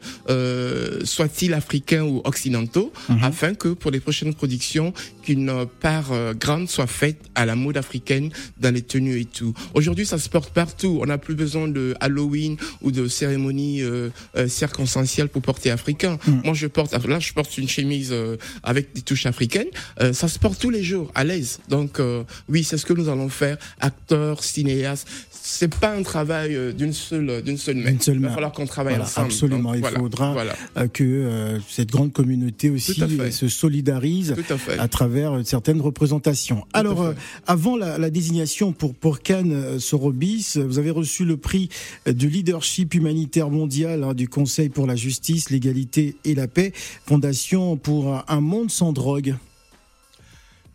soit-ils 1.04 1.54
africains 1.54 2.02
ou 2.04 2.22
occidentaux, 2.26 2.92
afin 3.22 3.54
que 3.54 3.70
pour 3.70 3.92
les 3.92 4.00
prochaines 4.00 4.34
productions, 4.34 4.92
qu'une 5.22 5.68
part 5.82 6.12
euh, 6.12 6.34
grande 6.34 6.68
soit 6.68 6.88
faite 6.88 7.20
à 7.36 7.46
la 7.46 7.56
mode 7.56 7.78
africaine 7.78 8.32
dans 8.60 8.74
les 8.74 8.82
tenues 8.82 9.20
et 9.20 9.26
tout. 9.26 9.54
Aujourd'hui, 9.76 10.08
ça 10.08 10.18
se 10.18 10.30
porte 10.30 10.52
partout. 10.52 10.98
On 11.02 11.06
n'a 11.06 11.20
plus 11.20 11.36
besoin 11.36 11.68
de 11.68 11.94
Halloween 12.00 12.58
ou 12.82 12.92
de 12.92 13.08
cérémonies 13.08 13.84
euh, 13.84 14.10
euh, 14.36 14.48
circonstancielles 14.48 15.30
pour 15.30 15.44
porter 15.44 15.70
africain. 15.70 16.18
Moi, 16.44 16.56
je 16.56 16.66
porte, 16.66 16.94
là, 17.08 17.20
je 17.20 17.34
porte 17.34 17.56
une 17.60 17.70
chemise 17.70 18.10
euh, 18.12 18.38
avec 18.80 18.94
des 18.94 19.02
touches 19.02 19.26
africaines. 19.26 19.68
Euh, 20.02 20.14
ça 20.14 20.28
se 20.28 20.40
porte 20.40 20.60
tous 20.60 20.70
les 20.70 20.84
jours, 20.84 21.12
à 21.16 21.24
l'aise. 21.24 21.60
Donc, 21.70 22.00
euh, 22.00 22.24
oui, 22.50 22.64
c'est 22.64 22.78
ce 22.78 22.86
que 22.86 22.94
nous 22.94 23.10
allons 23.10 23.30
faire. 23.30 23.58
Acteurs, 23.80 24.44
cinéastes. 24.44 25.08
C'est 25.32 25.74
pas 25.74 25.96
un 25.96 26.04
travail 26.04 26.56
euh, 26.56 26.72
d'une 26.74 26.94
seule, 26.94 27.42
d'une 27.42 27.58
seule 27.58 27.78
main. 27.78 27.92
D'une 27.92 28.02
seule 28.02 28.16
Il 28.16 28.22
main. 28.22 28.28
va 28.30 28.34
falloir 28.36 28.52
qu'on 28.52 28.66
travaille 28.68 28.94
Voilà, 28.96 29.06
ensemble. 29.06 29.28
absolument. 29.28 29.70
Donc, 29.70 29.76
Il 29.76 29.82
voilà, 29.82 30.00
faudra 30.00 30.34
Voilà, 30.34 30.56
que 30.94 31.60
cette 31.70 31.90
grande 31.92 32.12
communauté 32.14 32.70
aussi 32.70 32.96
Tout 32.96 33.10
se 33.32 33.48
solidarise 33.48 34.36
tout 34.36 34.54
à 34.78 34.88
travers 34.88 35.40
certaines 35.46 35.82
représentations. 35.82 36.66
Alors, 36.74 37.04
fait. 37.04 37.10
euh, 37.10 37.14
avant 37.48 37.78
la, 37.78 37.98
la 37.98 38.10
désignation 38.10 38.72
pour, 38.74 38.94
pour 38.96 39.22
Cannes 39.22 39.80
Sorobis, 39.80 40.54
vous 40.58 40.80
avez 40.80 40.92
reçu 40.92 41.26
le 41.26 41.38
prix 41.38 41.70
du 42.08 42.30
leadership 42.30 42.94
humanitaire 42.94 43.50
mondial 43.50 44.04
hein, 44.04 44.14
du 44.14 44.28
Conseil 44.28 44.70
pour 44.70 44.88
la 44.88 44.96
justice, 44.96 45.50
l'égalité 45.50 46.16
et 46.26 46.36
la 46.36 46.48
paix, 46.48 46.74
Fondation 47.06 47.76
pour 47.78 48.14
un- 48.14 48.24
un 48.28 48.42
sans 48.70 48.94
drogue. 48.94 49.36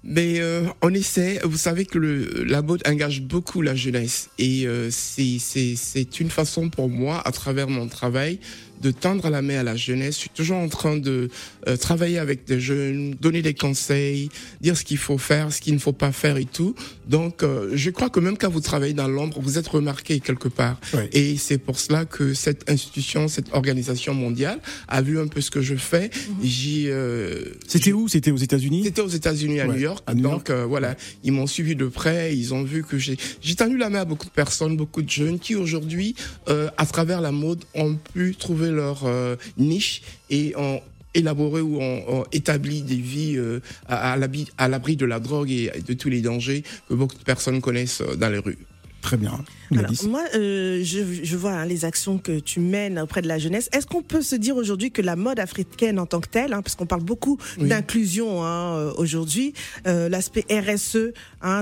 Mais 0.07 0.39
euh, 0.39 0.67
on 0.83 0.93
essaie. 0.93 1.41
Vous 1.45 1.57
savez 1.57 1.87
que 1.87 1.99
la 2.47 2.61
mode 2.61 2.83
engage 2.87 3.23
beaucoup 3.23 3.63
la 3.63 3.75
jeunesse 3.75 4.29
et 4.39 4.67
euh, 4.67 4.91
c'est 4.91 6.21
une 6.21 6.29
façon 6.29 6.69
pour 6.69 6.91
moi, 6.91 7.27
à 7.27 7.33
travers 7.33 7.69
mon 7.69 7.89
travail, 7.89 8.39
de 8.83 8.91
tendre 8.91 9.29
la 9.31 9.43
main 9.43 9.59
à 9.61 9.63
la 9.63 9.77
jeunesse. 9.77 10.15
Je 10.15 10.21
suis 10.21 10.31
toujours 10.31 10.59
en 10.59 10.69
train 10.69 10.97
de 10.97 11.29
euh, 11.69 11.77
travailler 11.77 12.19
avec 12.19 12.45
des 12.45 12.61
jeunes, 12.61 13.15
donner 13.21 13.43
des 13.43 13.55
conseils, 13.55 14.29
dire 14.61 14.77
ce 14.77 14.85
qu'il 14.85 14.99
faut 14.99 15.19
faire, 15.19 15.53
ce 15.53 15.61
qu'il 15.61 15.75
ne 15.75 15.79
faut 15.79 15.93
pas 15.93 16.13
faire 16.13 16.37
et 16.37 16.45
tout. 16.45 16.75
Donc, 17.09 17.43
euh, 17.43 17.71
je 17.75 17.91
crois 17.91 18.11
que 18.11 18.21
même 18.21 18.37
quand 18.37 18.51
vous 18.51 18.61
travaillez 18.61 18.95
dans 18.95 19.09
l'ombre, 19.09 19.41
vous 19.41 19.59
êtes 19.59 19.69
remarqué 19.69 20.21
quelque 20.21 20.49
part. 20.49 20.79
Et 21.13 21.37
c'est 21.37 21.59
pour 21.59 21.79
cela 21.79 22.05
que 22.05 22.35
cette 22.35 22.71
institution, 22.71 23.29
cette 23.29 23.53
organisation 23.53 24.15
mondiale 24.15 24.61
a 24.89 25.03
vu 25.03 25.19
un 25.19 25.27
peu 25.27 25.41
ce 25.41 25.51
que 25.51 25.61
je 25.63 25.75
fais. 25.77 26.11
J'y 26.43 26.89
euh, 26.89 27.45
C'était 27.67 27.93
où? 27.93 28.09
C'était 28.09 28.31
aux 28.31 28.37
États-Unis? 28.37 28.83
C'était 28.85 29.01
aux 29.03 29.09
États-Unis, 29.09 29.61
à 29.61 29.67
Ouais, 29.67 29.75
New 29.75 29.81
York. 29.81 30.03
à 30.07 30.15
New 30.15 30.23
Donc 30.23 30.51
euh, 30.51 30.65
voilà, 30.67 30.97
ils 31.23 31.33
m'ont 31.33 31.47
suivi 31.47 31.75
de 31.77 31.87
près. 31.87 32.37
Ils 32.37 32.53
ont 32.55 32.63
vu 32.63 32.83
que 32.83 32.99
j'ai 32.99 33.17
j'ai 33.41 33.55
tendu 33.55 33.77
la 33.77 33.91
main 33.91 34.01
à 34.01 34.05
beaucoup 34.05 34.27
de 34.27 34.31
personnes, 34.33 34.77
beaucoup 34.77 35.03
de 35.03 35.11
jeunes 35.11 35.39
qui 35.39 35.55
aujourd'hui, 35.55 36.15
euh, 36.49 36.69
à 36.77 36.87
travers 36.87 37.21
la 37.21 37.33
mode, 37.33 37.65
ont 37.75 37.97
pu 38.13 38.35
trouver 38.35 38.64
leur 38.71 39.05
euh, 39.05 39.37
niche 39.57 40.03
et 40.31 40.55
ont 40.57 40.81
élaboré 41.15 41.61
ou 41.61 41.81
ont, 41.81 42.25
établi 42.33 42.83
des 42.83 42.97
vies 42.97 43.37
euh, 43.37 43.61
à, 43.89 44.13
à 44.13 44.17
l'abri 44.17 44.49
à 44.59 44.69
l'abri 44.69 44.97
de 44.97 45.07
la 45.07 45.21
drogue 45.21 45.51
et 45.51 45.71
de 45.87 45.95
tous 45.95 46.09
les 46.09 46.21
dangers 46.21 46.65
que 46.89 46.95
beaucoup 46.95 47.17
de 47.17 47.23
personnes 47.23 47.61
connaissent 47.61 48.01
euh, 48.01 48.17
dans 48.17 48.29
les 48.29 48.39
rues. 48.39 48.59
Très 49.05 49.19
bien. 49.19 49.45
Alors, 49.71 49.91
moi, 50.09 50.23
euh, 50.35 50.81
je, 50.83 51.01
je 51.23 51.37
vois 51.37 51.53
hein, 51.53 51.67
les 51.67 51.85
actions 51.85 52.17
que 52.17 52.39
tu 52.39 52.59
mènes 52.59 52.99
auprès 52.99 53.21
de 53.21 53.29
la 53.29 53.39
jeunesse. 53.39 53.69
Est-ce 53.75 53.87
qu'on 53.87 54.01
peut 54.01 54.23
se 54.23 54.35
dire 54.35 54.57
aujourd'hui 54.57 54.91
que 54.91 55.03
la 55.03 55.15
mode 55.15 55.39
africaine 55.39 55.99
en 55.99 56.07
tant 56.07 56.21
que 56.21 56.29
telle, 56.29 56.55
hein, 56.55 56.63
parce 56.63 56.75
qu'on 56.75 56.87
parle 56.87 57.03
beaucoup 57.03 57.37
Oui. 57.61 57.69
d'inclusion 57.69 58.43
hein, 58.43 58.79
euh, 58.79 58.93
aujourd'hui, 58.97 59.53
euh, 59.87 60.09
l'aspect 60.09 60.47
RSE, 60.51 61.13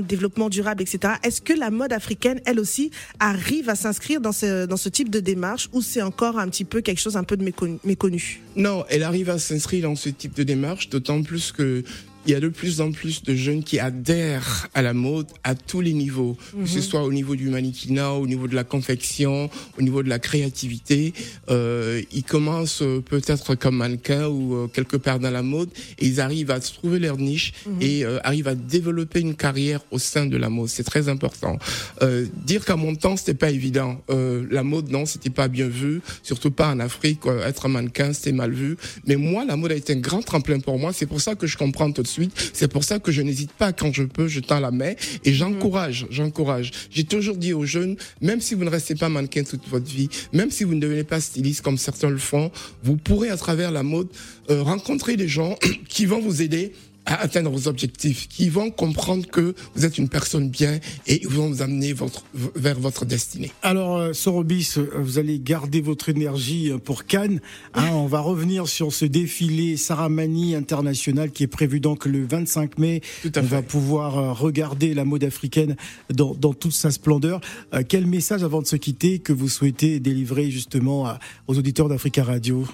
développement 0.06 0.50
durable, 0.50 0.82
etc. 0.82 1.14
Est-ce 1.24 1.42
que 1.42 1.52
la 1.52 1.72
mode 1.72 1.92
africaine, 1.92 2.40
elle 2.46 2.60
aussi, 2.60 2.92
arrive 3.18 3.68
à 3.68 3.74
s'inscrire 3.74 4.20
dans 4.20 4.30
ce, 4.30 4.66
dans 4.66 4.76
ce 4.76 4.88
type 4.88 5.10
de 5.10 5.18
démarche 5.18 5.68
ou 5.72 5.82
c'est 5.82 6.02
encore 6.02 6.38
un 6.38 6.48
petit 6.48 6.64
peu 6.64 6.80
quelque 6.80 7.00
chose 7.00 7.16
un 7.16 7.24
peu 7.24 7.36
de 7.36 7.42
méconnu, 7.42 7.78
méconnu? 7.84 8.40
Non, 8.54 8.84
elle 8.88 9.02
arrive 9.02 9.30
à 9.30 9.40
s'inscrire 9.40 9.82
dans 9.82 9.96
ce 9.96 10.10
type 10.10 10.34
de 10.36 10.44
démarche, 10.44 10.90
d'autant 10.90 11.20
plus 11.22 11.50
que 11.50 11.82
il 12.26 12.32
y 12.32 12.34
a 12.34 12.40
de 12.40 12.48
plus 12.48 12.80
en 12.80 12.92
plus 12.92 13.22
de 13.22 13.34
jeunes 13.34 13.64
qui 13.64 13.78
adhèrent 13.78 14.68
à 14.74 14.82
la 14.82 14.92
mode 14.92 15.26
à 15.44 15.54
tous 15.54 15.80
les 15.80 15.92
niveaux, 15.92 16.36
que 16.58 16.68
ce 16.68 16.80
soit 16.80 17.02
au 17.02 17.12
niveau 17.12 17.36
du 17.36 17.48
mannequinat, 17.48 18.12
au 18.12 18.26
niveau 18.26 18.48
de 18.48 18.54
la 18.54 18.64
confection, 18.64 19.50
au 19.78 19.82
niveau 19.82 20.02
de 20.02 20.08
la 20.08 20.18
créativité. 20.18 21.12
Euh, 21.50 22.02
ils 22.12 22.22
commencent 22.24 22.82
euh, 22.82 23.00
peut-être 23.00 23.54
comme 23.54 23.76
mannequins 23.76 24.28
ou 24.28 24.54
euh, 24.54 24.68
quelque 24.68 24.96
part 24.96 25.18
dans 25.18 25.30
la 25.30 25.42
mode 25.42 25.70
et 25.98 26.06
ils 26.06 26.20
arrivent 26.20 26.50
à 26.50 26.60
trouver 26.60 26.98
leur 26.98 27.16
niche 27.18 27.52
et 27.80 28.04
euh, 28.04 28.18
arrivent 28.22 28.48
à 28.48 28.54
développer 28.54 29.20
une 29.20 29.34
carrière 29.34 29.80
au 29.90 29.98
sein 29.98 30.26
de 30.26 30.36
la 30.36 30.48
mode. 30.48 30.68
C'est 30.68 30.84
très 30.84 31.08
important. 31.08 31.58
Euh, 32.02 32.26
dire 32.44 32.64
qu'à 32.64 32.76
mon 32.76 32.94
temps 32.94 33.16
c'était 33.16 33.34
pas 33.34 33.50
évident. 33.50 34.00
Euh, 34.10 34.46
la 34.50 34.62
mode 34.62 34.90
non, 34.90 35.06
c'était 35.06 35.30
pas 35.30 35.48
bien 35.48 35.68
vu, 35.68 36.00
surtout 36.22 36.50
pas 36.50 36.68
en 36.68 36.80
Afrique. 36.80 37.20
Être 37.44 37.66
un 37.66 37.70
mannequin 37.70 38.12
c'était 38.12 38.32
mal 38.32 38.52
vu. 38.52 38.76
Mais 39.06 39.16
moi, 39.16 39.44
la 39.44 39.56
mode 39.56 39.72
a 39.72 39.76
été 39.76 39.92
un 39.94 40.00
grand 40.00 40.22
tremplin 40.22 40.60
pour 40.60 40.78
moi. 40.78 40.92
C'est 40.92 41.06
pour 41.06 41.20
ça 41.20 41.34
que 41.34 41.46
je 41.46 41.56
comprends 41.56 41.90
tout 41.90 42.02
de 42.02 42.11
suite. 42.12 42.32
C'est 42.52 42.68
pour 42.68 42.84
ça 42.84 42.98
que 42.98 43.12
je 43.12 43.22
n'hésite 43.22 43.52
pas 43.52 43.72
quand 43.72 43.92
je 43.92 44.04
peux, 44.04 44.28
je 44.28 44.40
tends 44.40 44.60
la 44.60 44.70
main 44.70 44.92
et 45.24 45.32
j'encourage, 45.32 46.06
j'encourage. 46.10 46.70
J'ai 46.90 47.04
toujours 47.04 47.36
dit 47.36 47.52
aux 47.52 47.64
jeunes, 47.64 47.96
même 48.20 48.40
si 48.40 48.54
vous 48.54 48.64
ne 48.64 48.70
restez 48.70 48.94
pas 48.94 49.08
mannequin 49.08 49.42
toute 49.44 49.66
votre 49.68 49.90
vie, 49.90 50.08
même 50.32 50.50
si 50.50 50.64
vous 50.64 50.74
ne 50.74 50.80
devenez 50.80 51.04
pas 51.04 51.20
styliste 51.20 51.62
comme 51.62 51.78
certains 51.78 52.10
le 52.10 52.18
font, 52.18 52.50
vous 52.82 52.96
pourrez 52.96 53.30
à 53.30 53.36
travers 53.36 53.70
la 53.70 53.82
mode 53.82 54.08
euh, 54.50 54.62
rencontrer 54.62 55.16
des 55.16 55.28
gens 55.28 55.56
qui 55.88 56.06
vont 56.06 56.20
vous 56.20 56.42
aider 56.42 56.72
à 57.04 57.16
atteindre 57.20 57.50
vos 57.50 57.68
objectifs, 57.68 58.28
qui 58.28 58.48
vont 58.48 58.70
comprendre 58.70 59.26
que 59.26 59.54
vous 59.74 59.84
êtes 59.84 59.98
une 59.98 60.08
personne 60.08 60.48
bien 60.50 60.78
et 61.06 61.20
ils 61.22 61.28
vont 61.28 61.48
vous 61.48 61.60
amener 61.62 61.92
votre, 61.92 62.24
vers 62.54 62.78
votre 62.78 63.04
destinée. 63.04 63.50
Alors, 63.62 63.96
euh, 63.96 64.12
Sorobis, 64.12 64.74
euh, 64.76 64.88
vous 65.00 65.18
allez 65.18 65.40
garder 65.40 65.80
votre 65.80 66.08
énergie 66.08 66.70
euh, 66.70 66.78
pour 66.78 67.04
Cannes. 67.06 67.40
Hein, 67.74 67.88
on 67.92 68.06
va 68.06 68.20
revenir 68.20 68.68
sur 68.68 68.92
ce 68.92 69.04
défilé 69.04 69.76
Saramani 69.76 70.54
international 70.54 71.30
qui 71.32 71.42
est 71.42 71.48
prévu 71.48 71.80
donc 71.80 72.06
le 72.06 72.24
25 72.24 72.78
mai. 72.78 73.00
Tout 73.22 73.32
à 73.34 73.40
on 73.40 73.42
fait. 73.42 73.48
va 73.48 73.62
pouvoir 73.62 74.38
regarder 74.38 74.94
la 74.94 75.04
mode 75.04 75.24
africaine 75.24 75.76
dans, 76.12 76.34
dans 76.34 76.54
toute 76.54 76.72
sa 76.72 76.90
splendeur. 76.92 77.40
Euh, 77.74 77.82
quel 77.88 78.06
message 78.06 78.44
avant 78.44 78.62
de 78.62 78.66
se 78.66 78.76
quitter 78.76 79.18
que 79.18 79.32
vous 79.32 79.48
souhaitez 79.48 79.98
délivrer 80.00 80.50
justement 80.50 81.06
à- 81.06 81.18
aux 81.48 81.58
auditeurs 81.58 81.88
d'Africa 81.88 82.22
Radio? 82.22 82.64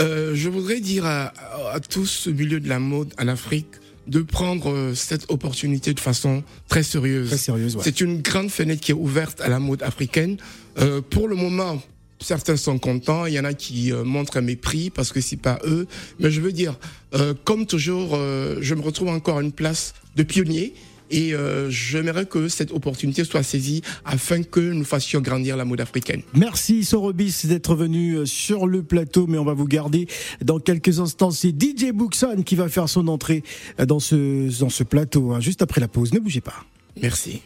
Euh, 0.00 0.34
je 0.34 0.48
voudrais 0.48 0.80
dire 0.80 1.06
à, 1.06 1.32
à 1.72 1.80
tous 1.80 2.06
ce 2.06 2.30
milieu 2.30 2.60
de 2.60 2.68
la 2.68 2.78
mode 2.78 3.12
en 3.18 3.28
Afrique 3.28 3.66
de 4.06 4.20
prendre 4.20 4.70
euh, 4.70 4.94
cette 4.94 5.30
opportunité 5.30 5.94
de 5.94 6.00
façon 6.00 6.42
très 6.68 6.82
sérieuse. 6.82 7.28
Très 7.28 7.38
sérieuse, 7.38 7.76
ouais. 7.76 7.82
C'est 7.84 8.00
une 8.00 8.20
grande 8.20 8.50
fenêtre 8.50 8.80
qui 8.80 8.90
est 8.90 8.94
ouverte 8.94 9.40
à 9.40 9.48
la 9.48 9.58
mode 9.58 9.82
africaine. 9.82 10.36
Euh, 10.78 11.00
pour 11.00 11.28
le 11.28 11.36
moment, 11.36 11.80
certains 12.20 12.56
sont 12.56 12.78
contents, 12.78 13.26
il 13.26 13.34
y 13.34 13.40
en 13.40 13.44
a 13.44 13.54
qui 13.54 13.92
euh, 13.92 14.04
montrent 14.04 14.36
un 14.36 14.42
mépris 14.42 14.90
parce 14.90 15.12
que 15.12 15.20
c'est 15.20 15.36
pas 15.40 15.58
eux. 15.64 15.86
Mais 16.18 16.30
je 16.30 16.40
veux 16.40 16.52
dire, 16.52 16.78
euh, 17.14 17.34
comme 17.44 17.66
toujours, 17.66 18.10
euh, 18.14 18.56
je 18.60 18.74
me 18.74 18.82
retrouve 18.82 19.08
encore 19.08 19.38
à 19.38 19.42
une 19.42 19.52
place 19.52 19.94
de 20.16 20.22
pionnier. 20.22 20.74
Et 21.10 21.34
euh, 21.34 21.70
j'aimerais 21.70 22.26
que 22.26 22.48
cette 22.48 22.72
opportunité 22.72 23.24
soit 23.24 23.42
saisie 23.42 23.82
afin 24.04 24.42
que 24.42 24.60
nous 24.60 24.84
fassions 24.84 25.20
grandir 25.20 25.56
la 25.56 25.64
mode 25.64 25.80
africaine. 25.80 26.22
Merci 26.34 26.84
Sorobis 26.84 27.42
d'être 27.44 27.74
venu 27.74 28.14
euh, 28.14 28.26
sur 28.26 28.66
le 28.66 28.82
plateau, 28.82 29.26
mais 29.26 29.38
on 29.38 29.44
va 29.44 29.54
vous 29.54 29.66
garder 29.66 30.06
dans 30.42 30.58
quelques 30.58 31.00
instants. 31.00 31.30
C'est 31.30 31.50
DJ 31.50 31.92
Bookson 31.92 32.42
qui 32.44 32.56
va 32.56 32.68
faire 32.68 32.88
son 32.88 33.08
entrée 33.08 33.42
euh, 33.80 33.86
dans 33.86 34.00
ce, 34.00 34.58
dans 34.60 34.70
ce 34.70 34.84
plateau, 34.84 35.32
hein, 35.32 35.40
juste 35.40 35.62
après 35.62 35.80
la 35.80 35.88
pause. 35.88 36.12
Ne 36.12 36.20
bougez 36.20 36.40
pas. 36.40 36.64
Merci. 37.00 37.42